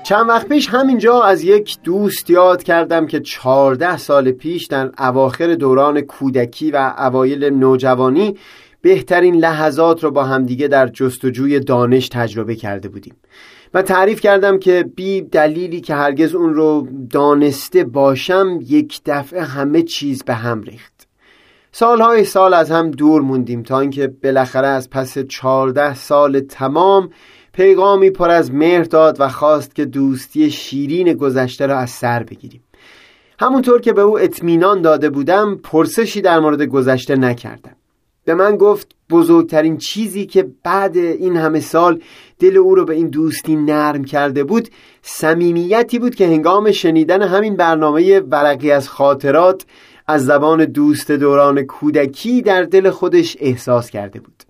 چند 0.03 0.29
وقت 0.29 0.47
پیش 0.47 0.69
همینجا 0.69 1.21
از 1.21 1.43
یک 1.43 1.77
دوست 1.83 2.29
یاد 2.29 2.63
کردم 2.63 3.07
که 3.07 3.19
چهارده 3.19 3.97
سال 3.97 4.31
پیش 4.31 4.65
در 4.65 4.91
اواخر 4.99 5.55
دوران 5.55 6.01
کودکی 6.01 6.71
و 6.71 6.93
اوایل 6.97 7.49
نوجوانی 7.49 8.35
بهترین 8.81 9.35
لحظات 9.35 10.03
رو 10.03 10.11
با 10.11 10.23
همدیگه 10.23 10.67
در 10.67 10.87
جستجوی 10.87 11.59
دانش 11.59 12.09
تجربه 12.09 12.55
کرده 12.55 12.89
بودیم. 12.89 13.15
و 13.73 13.81
تعریف 13.81 14.21
کردم 14.21 14.59
که 14.59 14.85
بی 14.95 15.21
دلیلی 15.21 15.81
که 15.81 15.95
هرگز 15.95 16.35
اون 16.35 16.53
رو 16.53 16.87
دانسته 17.09 17.83
باشم 17.83 18.59
یک 18.61 19.01
دفعه 19.05 19.43
همه 19.43 19.81
چیز 19.81 20.23
به 20.23 20.33
هم 20.33 20.61
ریخت. 20.61 21.07
سالهای 21.71 22.23
سال 22.23 22.53
از 22.53 22.71
هم 22.71 22.91
دور 22.91 23.21
موندیم 23.21 23.63
تا 23.63 23.79
اینکه 23.79 24.07
بالاخره 24.23 24.67
از 24.67 24.89
پس 24.89 25.17
چهارده 25.17 25.93
سال 25.93 26.39
تمام 26.39 27.09
پیغامی 27.53 28.09
پر 28.09 28.29
از 28.29 28.53
مهر 28.53 28.83
داد 28.83 29.17
و 29.19 29.29
خواست 29.29 29.75
که 29.75 29.85
دوستی 29.85 30.51
شیرین 30.51 31.13
گذشته 31.13 31.65
را 31.65 31.77
از 31.77 31.89
سر 31.89 32.23
بگیریم. 32.23 32.63
همونطور 33.39 33.81
که 33.81 33.93
به 33.93 34.01
او 34.01 34.19
اطمینان 34.19 34.81
داده 34.81 35.09
بودم 35.09 35.55
پرسشی 35.55 36.21
در 36.21 36.39
مورد 36.39 36.61
گذشته 36.61 37.15
نکردم. 37.15 37.75
به 38.29 38.35
من 38.35 38.57
گفت 38.57 38.95
بزرگترین 39.09 39.77
چیزی 39.77 40.25
که 40.25 40.47
بعد 40.63 40.97
این 40.97 41.37
همه 41.37 41.59
سال 41.59 42.01
دل 42.39 42.57
او 42.57 42.75
رو 42.75 42.85
به 42.85 42.93
این 42.93 43.07
دوستی 43.07 43.55
نرم 43.55 44.03
کرده 44.03 44.43
بود 44.43 44.69
صمیمیتی 45.01 45.99
بود 45.99 46.15
که 46.15 46.27
هنگام 46.27 46.71
شنیدن 46.71 47.21
همین 47.21 47.55
برنامه 47.55 48.19
ورقی 48.19 48.71
از 48.71 48.89
خاطرات 48.89 49.65
از 50.07 50.25
زبان 50.25 50.65
دوست 50.65 51.11
دوران 51.11 51.61
کودکی 51.61 52.41
در 52.41 52.63
دل 52.63 52.89
خودش 52.89 53.37
احساس 53.39 53.89
کرده 53.89 54.19
بود. 54.19 54.43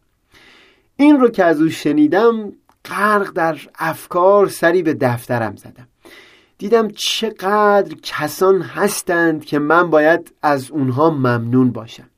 این 0.95 1.19
رو 1.19 1.29
که 1.29 1.43
از 1.43 1.61
او 1.61 1.69
شنیدم 1.69 2.53
غرق 2.85 3.31
در 3.33 3.57
افکار 3.79 4.47
سری 4.47 4.83
به 4.83 4.93
دفترم 4.93 5.55
زدم. 5.55 5.87
دیدم 6.57 6.87
چقدر 6.87 7.95
کسان 8.03 8.61
هستند 8.61 9.45
که 9.45 9.59
من 9.59 9.89
باید 9.89 10.33
از 10.41 10.71
اونها 10.71 11.09
ممنون 11.09 11.71
باشم. 11.71 12.09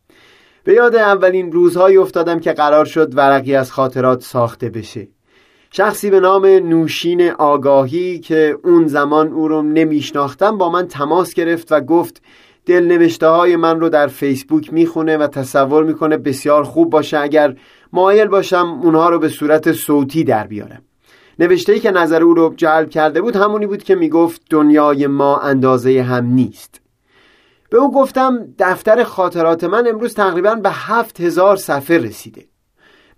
به 0.64 0.74
یاد 0.74 0.96
اولین 0.96 1.52
روزهایی 1.52 1.98
افتادم 1.98 2.40
که 2.40 2.54
قرار 2.54 2.86
شد 2.86 3.18
ورقی 3.18 3.56
از 3.56 3.72
خاطرات 3.72 4.24
ساخته 4.24 4.70
بشه. 4.70 5.08
شخصی 5.72 6.10
به 6.10 6.20
نام 6.20 6.46
نوشین 6.46 7.32
آگاهی 7.32 8.20
که 8.20 8.58
اون 8.64 8.88
زمان 8.88 9.28
او 9.28 9.48
رو 9.48 9.62
نمیشناختم 9.62 10.58
با 10.58 10.70
من 10.70 10.88
تماس 10.88 11.34
گرفت 11.34 11.72
و 11.72 11.82
گفت 11.82 12.22
دلنوشته 12.66 13.28
های 13.28 13.56
من 13.56 13.80
رو 13.80 13.90
در 13.90 14.08
فیسبوک 14.08 14.74
می‌خونه 14.74 15.18
و 15.18 15.28
تصور 15.28 15.84
می‌کنه 15.84 16.18
بسیار 16.18 16.64
خوب 16.64 16.90
باشه 16.90 17.20
اگر 17.20 17.56
مایل 17.94 18.28
باشم 18.28 18.80
اونها 18.84 19.10
رو 19.10 19.20
به 19.20 19.30
صورت 19.30 19.72
صوتی 19.72 20.24
در 20.24 20.48
بیارم. 20.48 20.82
نوشته 21.40 21.74
ای 21.74 21.80
که 21.80 21.92
نظر 21.92 22.24
او 22.24 22.34
رو 22.34 22.54
جلب 22.58 22.90
کرده 22.90 23.22
بود 23.22 23.36
همونی 23.36 23.66
بود 23.66 23.84
که 23.84 23.96
می‌گفت 23.96 24.42
دنیای 24.50 25.08
ما 25.08 25.38
اندازه 25.38 26.02
هم 26.02 26.26
نیست. 26.26 26.81
به 27.72 27.78
او 27.78 27.92
گفتم 27.92 28.48
دفتر 28.60 29.04
خاطرات 29.04 29.64
من 29.64 29.88
امروز 29.88 30.14
تقریبا 30.14 30.56
به 30.56 30.70
هفت 30.72 31.22
هزار 31.22 31.56
صفحه 31.56 31.98
رسیده. 31.98 32.46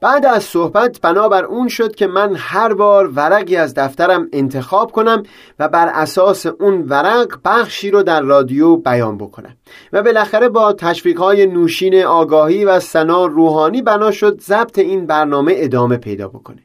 بعد 0.02 0.26
از 0.26 0.44
صحبت 0.44 1.02
بنابر 1.02 1.46
اون 1.46 1.68
شد 1.68 1.96
که 1.96 2.08
من 2.08 2.36
هر 2.38 2.74
بار 2.74 3.08
ورقی 3.08 3.56
از 3.56 3.74
دفترم 3.74 4.30
انتخاب 4.34 4.92
کنم 4.92 5.24
و 5.60 5.68
بر 5.68 5.88
اساس 5.88 6.46
اون 6.46 6.82
ورق 6.82 7.40
بخشی 7.46 7.92
رو 7.92 8.04
در 8.04 8.22
رادیو 8.22 8.76
بیان 8.76 9.18
بکنم. 9.18 9.56
و 9.94 10.04
بالاخره 10.04 10.50
با 10.50 10.74
تشویق 10.74 11.20
های 11.20 11.46
نوشین 11.46 12.04
آگاهی 12.04 12.66
و 12.66 12.80
سنا 12.80 13.26
روحانی 13.26 13.82
بنا 13.82 14.12
شد 14.12 14.42
ضبط 14.42 14.80
این 14.80 15.06
برنامه 15.06 15.54
ادامه 15.58 15.98
پیدا 15.98 16.28
بکنه. 16.28 16.64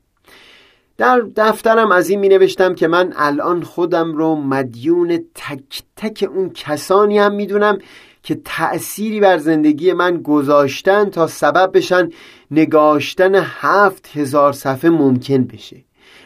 در 0.99 1.21
دفترم 1.37 1.93
از 1.93 2.11
این 2.11 2.21
می 2.21 2.29
نوشتم 2.29 2.75
که 2.75 2.89
من 2.89 3.13
الان 3.17 3.63
خودم 3.63 4.13
رو 4.13 4.35
مدیون 4.35 5.25
تک 5.35 5.83
تک 5.97 6.29
اون 6.35 6.51
کسانی 6.51 7.19
هم 7.19 7.35
می‌دونم 7.35 7.79
که 8.23 8.41
تأثیری 8.45 9.21
بر 9.21 9.39
زندگی 9.39 9.93
من 9.93 10.23
گذاشتن 10.23 11.11
تا 11.11 11.27
سبب 11.27 11.71
بشن 11.75 12.09
نگاشتن 12.51 13.35
هفت 13.35 14.11
هزار 14.15 14.53
صفحه 14.53 14.91
ممکن 14.91 15.45
بشه 15.45 15.77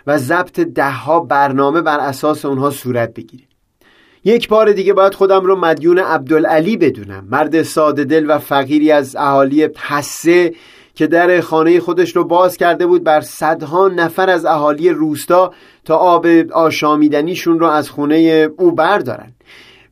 و 0.06 0.18
ضبط 0.18 0.60
دهها 0.60 1.20
برنامه 1.20 1.80
بر 1.80 1.98
اساس 1.98 2.44
اونها 2.44 2.70
صورت 2.70 3.14
بگیره. 3.14 3.44
یک 4.24 4.48
بار 4.48 4.72
دیگه 4.72 4.92
باید 4.92 5.14
خودم 5.14 5.40
رو 5.44 5.56
مدیون 5.56 5.98
عبدالعلی 5.98 6.76
بدونم. 6.76 7.28
مرد 7.30 7.62
ساده 7.62 8.04
دل 8.04 8.24
و 8.28 8.38
فقیری 8.38 8.92
از 8.92 9.16
اهالی 9.16 9.68
حسه 9.78 10.54
که 10.94 11.06
در 11.06 11.40
خانه 11.40 11.80
خودش 11.80 12.16
رو 12.16 12.24
باز 12.24 12.56
کرده 12.56 12.86
بود 12.86 13.04
بر 13.04 13.20
صدها 13.20 13.88
نفر 13.88 14.30
از 14.30 14.44
اهالی 14.44 14.90
روستا 14.90 15.52
تا 15.84 15.96
آب 15.96 16.26
آشامیدنیشون 16.52 17.60
رو 17.60 17.66
از 17.66 17.90
خونه 17.90 18.48
او 18.58 18.72
بردارن. 18.72 19.32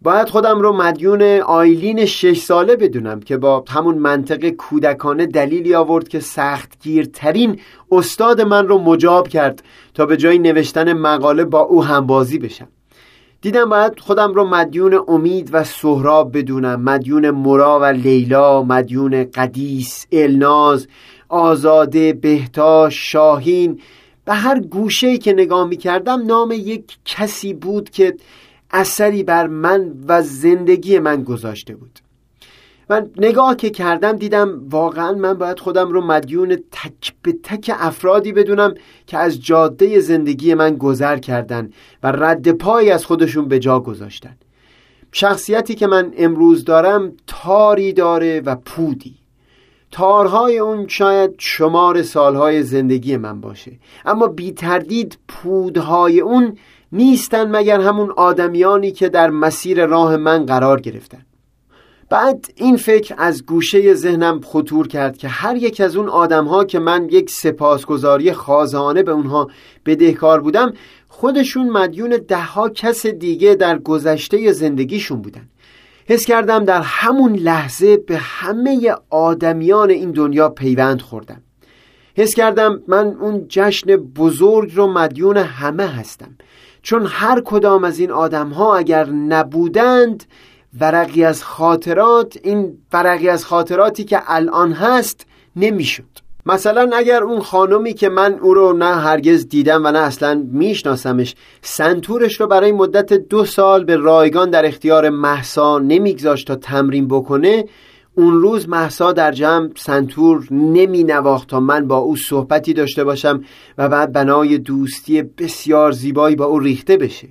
باید 0.03 0.29
خودم 0.29 0.61
رو 0.61 0.73
مدیون 0.73 1.23
آیلین 1.41 2.07
شش 2.07 2.41
ساله 2.41 2.77
بدونم 2.77 3.21
که 3.21 3.37
با 3.37 3.65
همون 3.69 3.99
منطق 3.99 4.49
کودکانه 4.49 5.27
دلیلی 5.27 5.75
آورد 5.75 6.09
که 6.09 6.21
سختگیرترین 6.21 7.61
استاد 7.93 8.41
من 8.41 8.69
رو 8.69 8.79
مجاب 8.79 9.29
کرد 9.29 9.63
تا 9.95 10.07
به 10.07 10.17
جای 10.17 10.39
نوشتن 10.39 10.93
مقاله 10.93 11.45
با 11.45 11.61
او 11.61 11.85
همبازی 11.85 12.39
بشم. 12.39 12.69
دیدم 13.43 13.69
باید 13.69 14.01
خودم 14.01 14.35
رو 14.35 14.45
مدیون 14.45 15.05
امید 15.09 15.51
و 15.53 15.65
سهراب 15.65 16.39
بدونم. 16.39 16.83
مدیون 16.83 17.31
مرا 17.31 17.81
و 17.81 17.85
لیلا 17.85 18.63
مدیون 18.63 19.25
قدیس 19.25 20.07
الناز 20.13 20.89
آزاده 21.29 22.13
بهتاش 22.13 23.13
شاهین. 23.13 23.81
به 24.25 24.35
هر 24.35 24.61
گوشه 24.61 25.19
که 25.19 25.33
نگاه 25.33 25.69
می 25.69 25.77
کردم 25.77 26.27
نام 26.27 26.51
یک 26.51 26.99
کسی 27.05 27.55
بود 27.55 27.91
که 27.91 28.17
اثری 28.71 29.23
بر 29.23 29.47
من 29.47 29.95
و 30.09 30.23
زندگی 30.23 30.99
من 30.99 31.23
گذاشته 31.23 31.77
بود. 31.77 31.99
من 32.91 33.11
نگاه 33.17 33.57
که 33.57 33.71
کردم 33.71 34.13
دیدم 34.13 34.63
واقعا 34.71 35.13
من 35.13 35.35
باید 35.35 35.61
خودم 35.61 35.89
رو 35.89 36.01
مدیون 36.07 36.57
تک 36.57 37.13
به 37.23 37.33
تک 37.43 37.71
افرادی 37.79 38.33
بدونم 38.33 38.75
که 39.07 39.19
از 39.19 39.45
جاده 39.45 40.01
زندگی 40.01 40.55
من 40.55 40.77
گذر 40.77 41.19
کردن 41.19 41.71
و 42.03 42.13
رد 42.13 42.53
پای 42.53 42.91
از 42.91 43.07
خودشون 43.07 43.49
به 43.49 43.59
جا 43.59 43.81
گذاشتن. 43.81 44.37
شخصیتی 45.13 45.75
که 45.75 45.87
من 45.87 46.13
امروز 46.19 46.65
دارم 46.65 47.13
تاری 47.27 47.93
داره 47.93 48.41
و 48.41 48.57
پودی. 48.57 49.15
تارهای 49.91 50.59
اون 50.59 50.89
شاید 50.89 51.35
شمار 51.39 52.03
سالهای 52.03 52.63
زندگی 52.63 53.17
من 53.17 53.41
باشه. 53.41 53.73
اما 54.05 54.27
بی 54.27 54.53
تردید 54.53 55.19
پودهای 55.29 56.21
اون 56.21 56.57
نیستن 56.93 57.57
مگر 57.57 57.81
همون 57.81 58.11
آدمیانی 58.11 58.93
که 58.93 59.09
در 59.09 59.31
مسیر 59.31 59.87
راه 59.87 60.17
من 60.17 60.47
قرار 60.47 60.81
گرفتن. 60.81 61.23
بعد 62.11 62.47
این 62.57 62.77
فکر 62.77 63.15
از 63.19 63.47
گوشه 63.47 63.95
ذهنم 63.95 64.41
خطور 64.41 64.89
کرد 64.89 65.17
که 65.17 65.29
هر 65.29 65.57
یک 65.57 65.81
از 65.81 65.97
اون 65.97 66.09
آدم 66.09 66.65
که 66.65 66.79
من 66.79 67.09
یک 67.11 67.31
سپاسگزاری 67.31 68.33
خازانه 68.33 69.03
به 69.03 69.13
اونها 69.13 69.51
بدهکار 69.87 70.41
بودم 70.41 70.73
خودشون 71.09 71.69
مدیون 71.69 72.21
دهها 72.29 72.69
کس 72.69 73.07
دیگه 73.07 73.55
در 73.55 73.79
گذشته 73.79 74.53
زندگیشون 74.53 75.23
بودن. 75.23 75.49
حس 76.07 76.25
کردم 76.25 76.65
در 76.65 76.83
همون 76.83 77.37
لحظه 77.37 77.97
به 77.97 78.17
همه 78.17 78.95
آدمیان 79.11 79.91
این 79.91 80.11
دنیا 80.11 80.49
پیوند 80.49 81.01
خوردم. 81.01 81.43
حس 82.17 82.35
کردم 82.35 82.83
من 82.89 83.07
اون 83.07 83.47
جشن 83.49 83.97
بزرگ 83.97 84.73
رو 84.75 84.87
مدیون 84.87 85.37
همه 85.37 85.87
هستم. 85.87 86.37
چون 86.83 87.07
هر 87.07 87.41
کدام 87.45 87.85
از 87.85 87.99
این 87.99 88.11
آدم 88.11 88.49
ها 88.49 88.77
اگر 88.77 89.11
نبودند 89.11 90.25
ورقی 90.81 91.25
از 91.25 91.45
خاطرات 91.45 92.39
این 92.43 92.79
ورقی 92.93 93.29
از 93.29 93.45
خاطراتی 93.45 94.05
که 94.05 94.23
الان 94.27 94.73
هست 94.73 95.27
نمی‌شد. 95.57 96.05
مثلا 96.47 96.91
اگر 96.95 97.23
اون 97.23 97.41
خانمی 97.41 97.95
که 97.95 98.09
من 98.09 98.39
او 98.43 98.55
رو 98.55 98.73
نه 98.73 98.95
هرگز 99.01 99.49
دیدم 99.49 99.87
و 99.87 99.91
نه 99.91 99.99
اصلا 99.99 100.47
میشناسمش 100.53 101.35
سنتورش 101.63 102.41
رو 102.41 102.47
برای 102.47 102.73
مدت 102.73 103.13
دو 103.13 103.45
سال 103.45 103.85
به 103.85 103.97
رایگان 103.97 104.51
در 104.51 104.67
اختیار 104.67 105.09
محسا 105.09 105.79
نمیگذاشت 105.79 106.47
تا 106.47 106.57
تمرین 106.57 107.09
بکنه 107.09 107.65
اون 108.15 108.41
روز 108.41 108.69
محسا 108.69 109.13
در 109.13 109.33
جمع 109.33 109.69
سنتور 109.77 110.47
نمی 110.51 111.05
نواخت 111.05 111.49
تا 111.49 111.61
من 111.61 111.89
با 111.89 111.97
او 111.97 112.17
صحبتی 112.17 112.73
داشته 112.73 113.05
باشم 113.05 113.45
و 113.79 113.89
بعد 113.89 114.13
بنای 114.13 114.59
دوستی 114.59 115.23
بسیار 115.23 115.93
زیبایی 115.93 116.37
با 116.37 116.45
او 116.45 116.59
ریخته 116.59 116.97
بشه. 116.97 117.29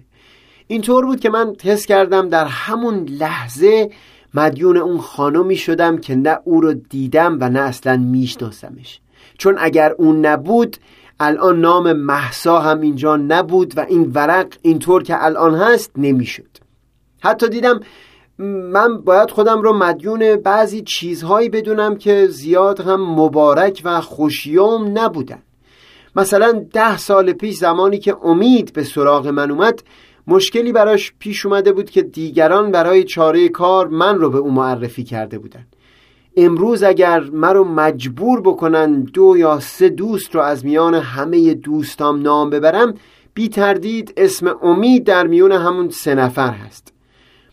اینطور 0.71 1.05
بود 1.05 1.19
که 1.19 1.29
من 1.29 1.55
حس 1.63 1.85
کردم 1.85 2.29
در 2.29 2.45
همون 2.45 3.05
لحظه 3.09 3.91
مدیون 4.33 4.77
اون 4.77 4.97
خانمی 4.97 5.55
شدم 5.55 5.97
که 5.97 6.15
نه 6.15 6.39
او 6.43 6.61
رو 6.61 6.73
دیدم 6.73 7.37
و 7.41 7.49
نه 7.49 7.59
اصلا 7.59 7.97
میشناسمش. 7.97 8.99
چون 9.37 9.55
اگر 9.59 9.91
اون 9.97 10.25
نبود 10.25 10.77
الان 11.19 11.61
نام 11.61 11.93
محسا 11.93 12.59
هم 12.59 12.81
اینجا 12.81 13.17
نبود 13.17 13.77
و 13.77 13.85
این 13.89 14.11
ورق 14.15 14.47
اینطور 14.61 15.03
که 15.03 15.25
الان 15.25 15.55
هست 15.55 15.91
نمی‌شد. 15.97 16.57
حتی 17.21 17.49
دیدم 17.49 17.79
من 18.71 18.97
باید 18.97 19.31
خودم 19.31 19.61
رو 19.61 19.73
مدیون 19.73 20.35
بعضی 20.35 20.81
چیزهایی 20.81 21.49
بدونم 21.49 21.95
که 21.95 22.27
زیاد 22.27 22.81
هم 22.81 23.01
مبارک 23.19 23.81
و 23.85 24.01
خوشیوم 24.01 24.99
نبودن. 24.99 25.41
مثلا 26.15 26.65
ده 26.73 26.97
سال 26.97 27.33
پیش 27.33 27.55
زمانی 27.55 27.97
که 27.97 28.17
امید 28.23 28.73
به 28.73 28.83
سراغ 28.83 29.27
من 29.27 29.51
اومد 29.51 29.83
مشکلی 30.29 30.71
براش 30.71 31.13
پیش 31.19 31.45
اومده 31.45 31.71
بود 31.71 31.89
که 31.89 32.01
دیگران 32.01 32.71
برای 32.71 33.03
چاره 33.03 33.49
کار 33.49 33.87
من 33.87 34.15
رو 34.15 34.29
به 34.29 34.37
او 34.37 34.51
معرفی 34.51 35.03
کرده 35.03 35.39
بودن. 35.39 35.67
امروز 36.37 36.83
اگر 36.83 37.19
من 37.19 37.53
رو 37.53 37.63
مجبور 37.63 38.41
بکنن 38.41 39.01
دو 39.01 39.35
یا 39.37 39.59
سه 39.59 39.89
دوست 39.89 40.35
رو 40.35 40.41
از 40.41 40.65
میان 40.65 40.95
همه 40.95 41.53
دوستام 41.53 42.21
نام 42.21 42.49
ببرم 42.49 42.93
بی 43.33 43.49
تردید 43.49 44.13
اسم 44.17 44.55
امید 44.61 45.03
در 45.03 45.27
میون 45.27 45.51
همون 45.51 45.89
سه 45.89 46.15
نفر 46.15 46.51
هست. 46.51 46.93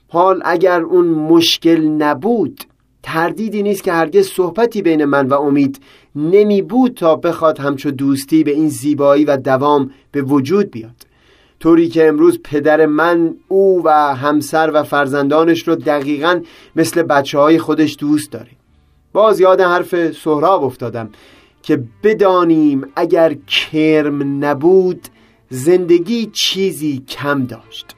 حال 0.08 0.42
اگر 0.44 0.80
اون 0.80 1.06
مشکل 1.06 1.80
نبود 1.80 2.60
تردیدی 3.02 3.62
نیست 3.62 3.82
که 3.82 3.92
هرگز 3.92 4.26
صحبتی 4.26 4.82
بین 4.82 5.04
من 5.04 5.26
و 5.26 5.34
امید 5.34 5.80
نمی 6.16 6.62
بود 6.62 6.94
تا 6.94 7.16
بخواد 7.16 7.58
همچو 7.58 7.90
دوستی 7.90 8.44
به 8.44 8.50
این 8.50 8.68
زیبایی 8.68 9.24
و 9.24 9.36
دوام 9.36 9.90
به 10.12 10.22
وجود 10.22 10.70
بیاد. 10.70 11.06
طوری 11.60 11.88
که 11.88 12.08
امروز 12.08 12.40
پدر 12.44 12.86
من 12.86 13.34
او 13.48 13.82
و 13.84 13.90
همسر 14.14 14.70
و 14.74 14.82
فرزندانش 14.82 15.68
رو 15.68 15.74
دقیقا 15.74 16.40
مثل 16.76 17.02
بچه 17.02 17.38
های 17.38 17.58
خودش 17.58 17.96
دوست 17.98 18.32
داره. 18.32 18.50
باز 19.12 19.40
یاد 19.40 19.60
حرف 19.60 20.12
سهراب 20.12 20.64
افتادم 20.64 21.10
که 21.62 21.84
بدانیم 22.02 22.86
اگر 22.96 23.34
کرم 23.34 24.44
نبود 24.44 25.08
زندگی 25.50 26.30
چیزی 26.32 27.04
کم 27.08 27.44
داشت. 27.44 27.95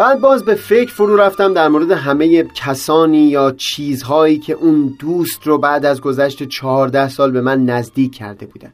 بعد 0.00 0.20
باز 0.20 0.44
به 0.44 0.54
فکر 0.54 0.92
فرو 0.92 1.16
رفتم 1.16 1.54
در 1.54 1.68
مورد 1.68 1.90
همه 1.90 2.44
کسانی 2.44 3.18
یا 3.18 3.50
چیزهایی 3.50 4.38
که 4.38 4.52
اون 4.52 4.96
دوست 4.98 5.46
رو 5.46 5.58
بعد 5.58 5.86
از 5.86 6.00
گذشت 6.00 6.42
چهارده 6.42 7.08
سال 7.08 7.30
به 7.30 7.40
من 7.40 7.64
نزدیک 7.64 8.14
کرده 8.14 8.46
بودن. 8.46 8.72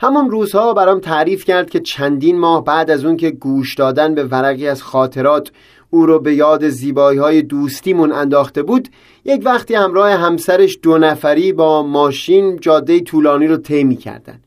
همون 0.00 0.30
روزها 0.30 0.74
برام 0.74 1.00
تعریف 1.00 1.44
کرد 1.44 1.70
که 1.70 1.80
چندین 1.80 2.38
ماه 2.38 2.64
بعد 2.64 2.90
از 2.90 3.04
اون 3.04 3.16
که 3.16 3.30
گوش 3.30 3.74
دادن 3.74 4.14
به 4.14 4.24
ورقی 4.24 4.68
از 4.68 4.82
خاطرات 4.82 5.50
او 5.90 6.06
رو 6.06 6.18
به 6.18 6.34
یاد 6.34 6.68
زیبایی 6.68 7.18
های 7.18 7.42
دوستیمون 7.42 8.12
انداخته 8.12 8.62
بود 8.62 8.88
یک 9.24 9.42
وقتی 9.44 9.74
همراه 9.74 10.10
همسرش 10.10 10.78
دو 10.82 10.98
نفری 10.98 11.52
با 11.52 11.82
ماشین 11.82 12.60
جاده 12.60 13.00
طولانی 13.00 13.46
رو 13.46 13.56
طی 13.56 13.96
کردن 13.96 14.40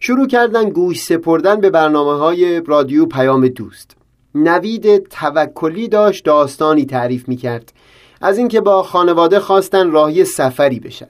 شروع 0.00 0.26
کردن 0.26 0.70
گوش 0.70 1.00
سپردن 1.00 1.60
به 1.60 1.70
برنامه 1.70 2.18
های 2.18 2.60
رادیو 2.60 3.06
پیام 3.06 3.48
دوست. 3.48 4.01
نوید 4.34 5.08
توکلی 5.08 5.88
داشت 5.88 6.24
داستانی 6.24 6.86
تعریف 6.86 7.28
می 7.28 7.36
کرد 7.36 7.72
از 8.20 8.38
اینکه 8.38 8.60
با 8.60 8.82
خانواده 8.82 9.40
خواستن 9.40 9.90
راهی 9.90 10.24
سفری 10.24 10.80
بشن. 10.80 11.08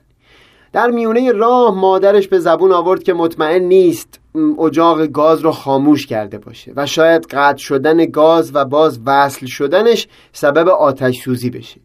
در 0.73 0.91
میونه 0.91 1.33
راه 1.33 1.75
مادرش 1.75 2.29
به 2.29 2.39
زبون 2.39 2.73
آورد 2.73 3.03
که 3.03 3.13
مطمئن 3.13 3.63
نیست 3.63 4.21
اجاق 4.59 5.07
گاز 5.07 5.41
رو 5.41 5.53
خاموش 5.53 6.07
کرده 6.07 6.39
باشه 6.39 6.73
و 6.77 6.87
شاید 6.87 7.27
قطع 7.27 7.59
شدن 7.59 8.07
گاز 8.07 8.51
و 8.55 8.65
باز 8.65 9.01
وصل 9.07 9.47
شدنش 9.47 10.09
سبب 10.33 10.69
آتش 10.69 11.21
سوزی 11.23 11.51
بشه. 11.51 11.81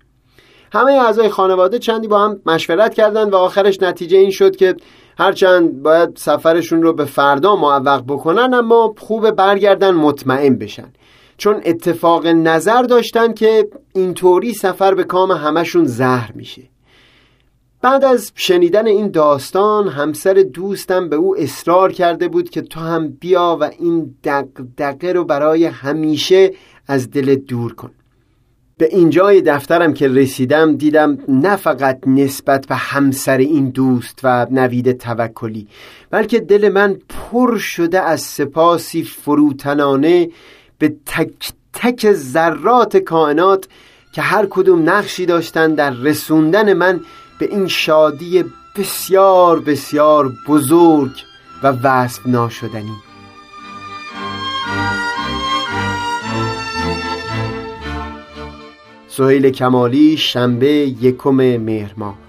همه 0.71 0.91
اعضای 0.91 1.29
خانواده 1.29 1.79
چندی 1.79 2.07
با 2.07 2.19
هم 2.19 2.39
مشورت 2.45 2.93
کردند 2.93 3.33
و 3.33 3.38
آخرش 3.38 3.81
نتیجه 3.81 4.17
این 4.17 4.31
شد 4.31 4.55
که 4.55 4.75
هرچند 5.17 5.83
باید 5.83 6.09
سفرشون 6.17 6.81
رو 6.81 6.93
به 6.93 7.05
فردا 7.05 7.55
معوق 7.55 8.03
بکنن 8.07 8.53
اما 8.53 8.95
خوب 8.97 9.31
برگردن 9.31 9.91
مطمئن 9.91 10.55
بشن. 10.55 10.93
چون 11.38 11.61
اتفاق 11.65 12.27
نظر 12.27 12.81
داشتن 12.81 13.33
که 13.33 13.67
اینطوری 13.93 14.53
سفر 14.53 14.93
به 14.93 15.03
کام 15.03 15.31
همشون 15.31 15.85
زهر 15.85 16.31
میشه. 16.35 16.61
بعد 17.81 18.05
از 18.05 18.31
شنیدن 18.35 18.88
این 18.88 19.11
داستان 19.11 19.88
همسر 19.88 20.33
دوستم 20.33 21.09
به 21.09 21.15
او 21.15 21.38
اصرار 21.38 21.91
کرده 21.91 22.27
بود 22.27 22.49
که 22.49 22.61
تو 22.61 22.79
هم 22.79 23.07
بیا 23.09 23.57
و 23.61 23.63
این 23.63 24.15
دقدقه 24.23 25.11
رو 25.11 25.25
برای 25.25 25.65
همیشه 25.65 26.53
از 26.88 27.11
دل 27.11 27.35
دور 27.35 27.73
کن. 27.73 27.91
به 28.77 28.85
اینجای 28.91 29.41
دفترم 29.41 29.93
که 29.93 30.07
رسیدم 30.07 30.75
دیدم 30.75 31.17
نه 31.27 31.55
فقط 31.55 31.99
نسبت 32.07 32.67
به 32.67 32.75
همسر 32.75 33.38
این 33.38 33.69
دوست 33.69 34.19
و 34.23 34.47
نوید 34.51 34.91
توکلی 34.91 35.67
بلکه 36.09 36.39
دل 36.39 36.69
من 36.69 36.97
پر 37.09 37.57
شده 37.57 38.01
از 38.01 38.21
سپاسی 38.21 39.03
فروتنانه 39.03 40.29
به 40.80 40.95
تک 41.05 41.53
تک 41.73 42.11
ذرات 42.13 42.97
کائنات 42.97 43.67
که 44.11 44.21
هر 44.21 44.47
کدوم 44.49 44.89
نقشی 44.89 45.25
داشتن 45.25 45.75
در 45.75 45.89
رسوندن 45.89 46.73
من 46.73 46.99
به 47.39 47.45
این 47.45 47.67
شادی 47.67 48.43
بسیار 48.78 49.59
بسیار 49.59 50.32
بزرگ 50.47 51.11
و 51.63 51.67
وصف 51.67 52.28
ناشدنی 52.28 52.95
سهیل 59.07 59.49
کمالی 59.49 60.17
شنبه 60.17 60.67
یکم 61.01 61.57
مهر 61.57 61.93
از 61.97 62.26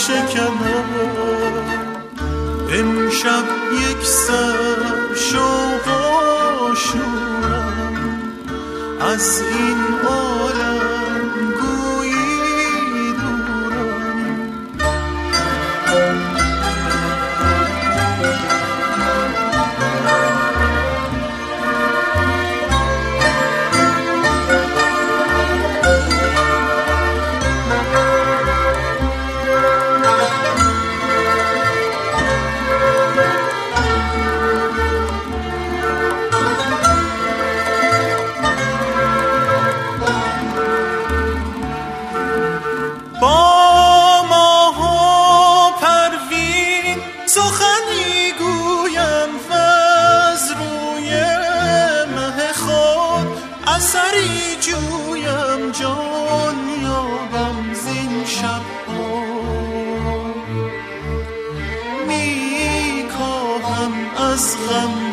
ساغر 0.00 0.49
أسخن 64.33 65.10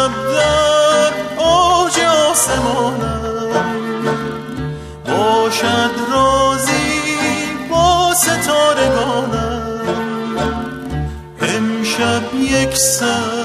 امشب 0.00 0.10
در 0.34 1.12
آج 1.42 2.00
آسمانم. 2.30 3.60
باشد 5.06 5.90
رازی 6.12 7.02
با 7.70 8.14
ستارگانم. 8.14 9.80
امشب 11.42 12.34
یک 12.34 12.76
سر 12.76 13.39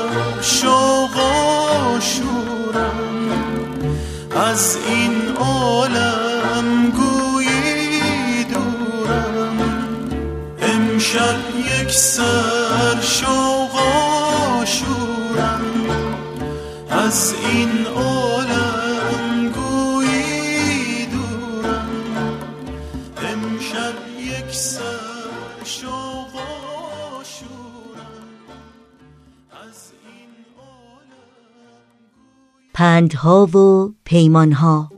پندها 32.95 33.45
و 33.45 33.93
پیمانها. 34.05 34.89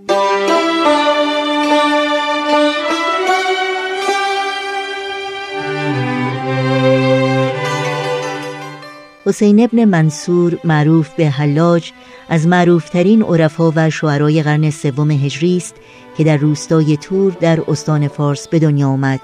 حسین 9.26 9.64
ابن 9.64 9.86
منصور 9.86 10.60
معروف 10.64 11.10
به 11.10 11.30
حلاج 11.30 11.92
از 12.30 12.48
معروفترین 12.48 13.22
عرفا 13.24 13.72
و 13.76 13.90
شعرای 13.90 14.44
قرن 14.44 14.70
سوم 14.70 15.12
هجری 15.12 15.58
است 15.58 15.76
که 16.18 16.24
در 16.24 16.38
روستای 16.38 16.98
تور 16.98 17.32
در 17.40 17.62
استان 17.68 18.08
فارس 18.08 18.48
به 18.48 18.60
دنیا 18.60 18.88
آمد. 18.88 19.20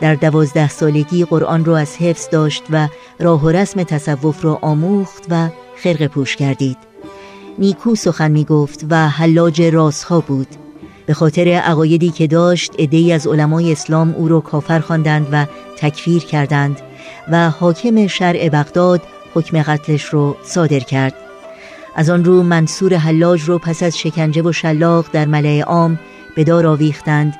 در 0.00 0.14
دوازده 0.14 0.68
سالگی 0.68 1.24
قرآن 1.24 1.64
را 1.64 1.78
از 1.78 1.96
حفظ 1.96 2.28
داشت 2.28 2.62
و 2.70 2.88
راه 3.20 3.44
و 3.44 3.48
رسم 3.48 3.82
تصوف 3.82 4.44
را 4.44 4.58
آموخت 4.62 5.26
و 5.30 5.48
خرق 5.76 6.06
پوش 6.06 6.36
کردید 6.36 6.87
نیکو 7.58 7.94
سخن 7.94 8.30
می 8.30 8.44
گفت 8.44 8.84
و 8.90 9.08
حلاج 9.08 9.62
راسها 9.62 10.20
بود. 10.20 10.46
به 11.06 11.14
خاطر 11.14 11.48
عقایدی 11.48 12.10
که 12.10 12.26
داشت 12.26 12.72
ادهی 12.78 13.12
از 13.12 13.26
علمای 13.26 13.72
اسلام 13.72 14.14
او 14.14 14.28
را 14.28 14.40
کافر 14.40 14.78
خواندند 14.78 15.26
و 15.32 15.46
تکفیر 15.76 16.22
کردند 16.22 16.80
و 17.30 17.50
حاکم 17.50 18.06
شرع 18.06 18.48
بغداد 18.48 19.02
حکم 19.34 19.62
قتلش 19.62 20.04
رو 20.04 20.36
صادر 20.44 20.80
کرد. 20.80 21.14
از 21.96 22.10
آن 22.10 22.24
رو 22.24 22.42
منصور 22.42 22.94
حلاج 22.94 23.42
رو 23.42 23.58
پس 23.58 23.82
از 23.82 23.98
شکنجه 23.98 24.42
و 24.42 24.52
شلاق 24.52 25.06
در 25.12 25.26
ملع 25.26 25.60
عام 25.60 25.98
به 26.36 26.44
دار 26.44 26.66
آویختند. 26.66 27.34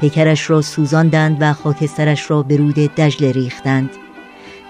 پیکرش 0.00 0.50
را 0.50 0.62
سوزاندند 0.62 1.36
و 1.40 1.52
خاکسترش 1.52 2.30
را 2.30 2.42
به 2.42 2.56
رود 2.56 2.74
دجله 2.74 3.32
ریختند. 3.32 3.90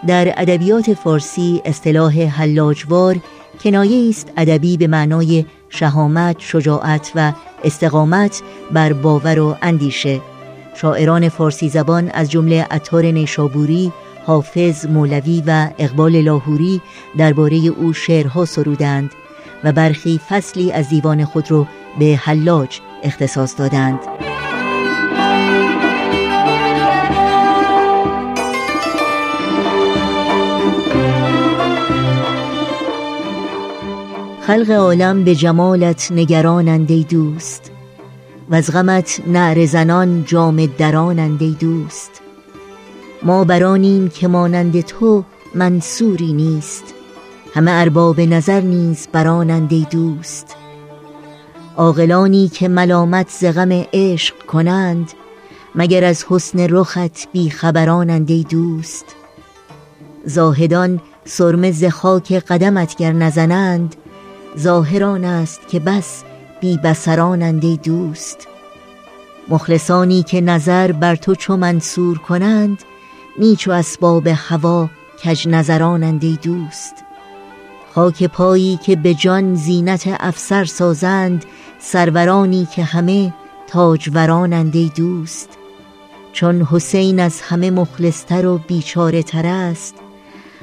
در 0.07 0.35
ادبیات 0.37 0.95
فارسی 0.95 1.63
اصطلاح 1.65 2.23
حلاجوار 2.23 3.17
کنایه 3.61 4.09
است 4.09 4.33
ادبی 4.37 4.77
به 4.77 4.87
معنای 4.87 5.45
شهامت، 5.69 6.37
شجاعت 6.39 7.13
و 7.15 7.33
استقامت 7.65 8.43
بر 8.71 8.93
باور 8.93 9.39
و 9.39 9.57
اندیشه. 9.63 10.21
شاعران 10.75 11.29
فارسی 11.29 11.69
زبان 11.69 12.11
از 12.15 12.31
جمله 12.31 12.67
عطار 12.71 13.05
نیشابوری، 13.05 13.93
حافظ 14.27 14.87
مولوی 14.87 15.43
و 15.47 15.71
اقبال 15.79 16.21
لاهوری 16.21 16.81
درباره 17.19 17.57
او 17.57 17.93
شعرها 17.93 18.45
سرودند 18.45 19.11
و 19.65 19.73
برخی 19.73 20.21
فصلی 20.29 20.73
از 20.73 20.89
دیوان 20.89 21.25
خود 21.25 21.51
را 21.51 21.67
به 21.99 22.05
حلاج 22.05 22.81
اختصاص 23.03 23.59
دادند. 23.59 23.99
خلق 34.49 34.71
عالم 34.71 35.25
به 35.25 35.35
جمالت 35.35 36.13
نگرانند 36.13 36.91
ای 36.91 37.03
دوست. 37.03 37.71
و 38.51 38.55
از 38.55 38.73
غمت 38.73 39.21
نعر 39.27 39.67
زنان 39.67 40.25
جام 40.25 40.67
درانند 40.67 41.43
ای 41.43 41.57
دوست. 41.61 42.11
ما 43.23 43.45
برانیم 43.45 44.09
که 44.09 44.29
مانند 44.29 44.81
تو 44.81 45.25
منصوری 45.55 46.33
نیست. 46.33 46.85
همه 47.55 47.71
ارباب 47.71 48.21
نظر 48.21 48.61
نیز 48.61 49.09
برانند 49.13 49.73
ای 49.73 49.87
دوست. 49.91 50.57
عاقلانی 51.77 52.49
که 52.49 52.69
ملامت 52.69 53.29
ز 53.29 53.45
غم 53.45 53.85
عشق 53.93 54.35
کنند 54.47 55.13
مگر 55.75 56.05
از 56.05 56.25
حسن 56.29 56.67
رخت 56.71 57.33
بی 57.33 57.51
خبرانند 57.51 58.31
ای 58.31 58.47
دوست. 58.51 59.07
زاهدان 60.25 61.01
سرمه 61.25 61.71
ز 61.71 61.85
خاک 61.85 62.33
قدمت 62.33 62.97
گر 62.97 63.13
نزنند 63.13 63.97
ظاهران 64.59 65.25
است 65.25 65.69
که 65.69 65.81
بس 65.81 66.25
بی 66.61 66.77
بسرانند 66.77 67.65
ای 67.65 67.77
دوست. 67.77 68.49
مخلصانی 69.49 70.23
که 70.23 70.41
نظر 70.41 70.93
بر 70.93 71.17
تو 71.17 71.35
چو 71.35 71.57
منصور 71.57 72.19
کنند 72.19 72.83
نیچ 73.39 73.69
و 73.69 73.71
اسباب 73.71 74.27
هوا 74.27 74.91
کج 75.25 75.49
نظرانند 75.49 76.25
ای 76.25 76.39
دوست. 76.43 76.95
خاک 77.95 78.25
پایی 78.25 78.79
که 78.85 78.97
به 78.97 79.15
جان 79.15 79.55
زینت 79.55 80.17
افسر 80.21 80.65
سازند 80.65 81.45
سرورانی 81.79 82.69
که 82.75 82.85
همه 82.85 83.35
تاجورانند 83.67 84.77
ای 84.77 84.91
دوست. 84.97 85.49
چون 86.33 86.63
حسین 86.63 87.21
از 87.21 87.41
همه 87.41 87.71
مخلصتر 87.71 88.47
و 88.47 88.59
بیچاره 88.59 89.23
تر 89.23 89.47
است 89.47 89.95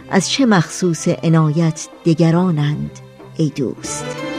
از 0.09 0.29
چه 0.29 0.45
مخصوص 0.45 1.07
عنایت 1.07 1.87
دگرانند؟ 2.05 3.04
ای 3.37 3.49
دوست. 3.49 4.34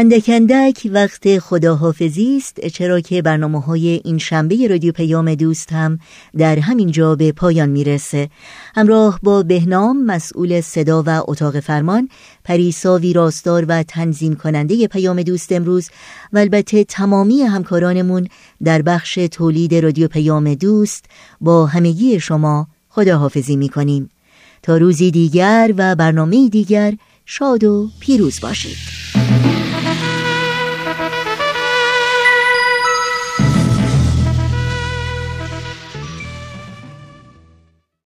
اندک 0.00 0.90
وقت 0.92 1.38
خداحافظی 1.38 2.36
است 2.36 2.66
چرا 2.66 3.00
که 3.00 3.22
برنامه 3.22 3.60
های 3.60 4.00
این 4.04 4.18
شنبه 4.18 4.68
رادیو 4.68 4.92
پیام 4.92 5.34
دوست 5.34 5.72
هم 5.72 5.98
در 6.36 6.58
همین 6.58 6.90
جا 6.90 7.14
به 7.14 7.32
پایان 7.32 7.68
می‌رسه. 7.68 8.30
همراه 8.74 9.20
با 9.22 9.42
بهنام 9.42 10.04
مسئول 10.04 10.60
صدا 10.60 11.02
و 11.06 11.22
اتاق 11.26 11.60
فرمان 11.60 12.08
پریسا 12.44 12.98
ویراستار 12.98 13.64
و 13.68 13.82
تنظیم 13.82 14.34
کننده 14.34 14.86
پیام 14.86 15.22
دوست 15.22 15.52
امروز 15.52 15.90
و 16.32 16.38
البته 16.38 16.84
تمامی 16.84 17.42
همکارانمون 17.42 18.28
در 18.64 18.82
بخش 18.82 19.14
تولید 19.14 19.74
رادیو 19.74 20.08
پیام 20.08 20.54
دوست 20.54 21.04
با 21.40 21.66
همگی 21.66 22.20
شما 22.20 22.66
خداحافظی 22.88 23.56
می‌کنیم. 23.56 24.10
تا 24.62 24.76
روزی 24.76 25.10
دیگر 25.10 25.74
و 25.76 25.96
برنامه 25.96 26.48
دیگر 26.48 26.94
شاد 27.26 27.64
و 27.64 27.88
پیروز 28.00 28.40
باشید. 28.40 29.17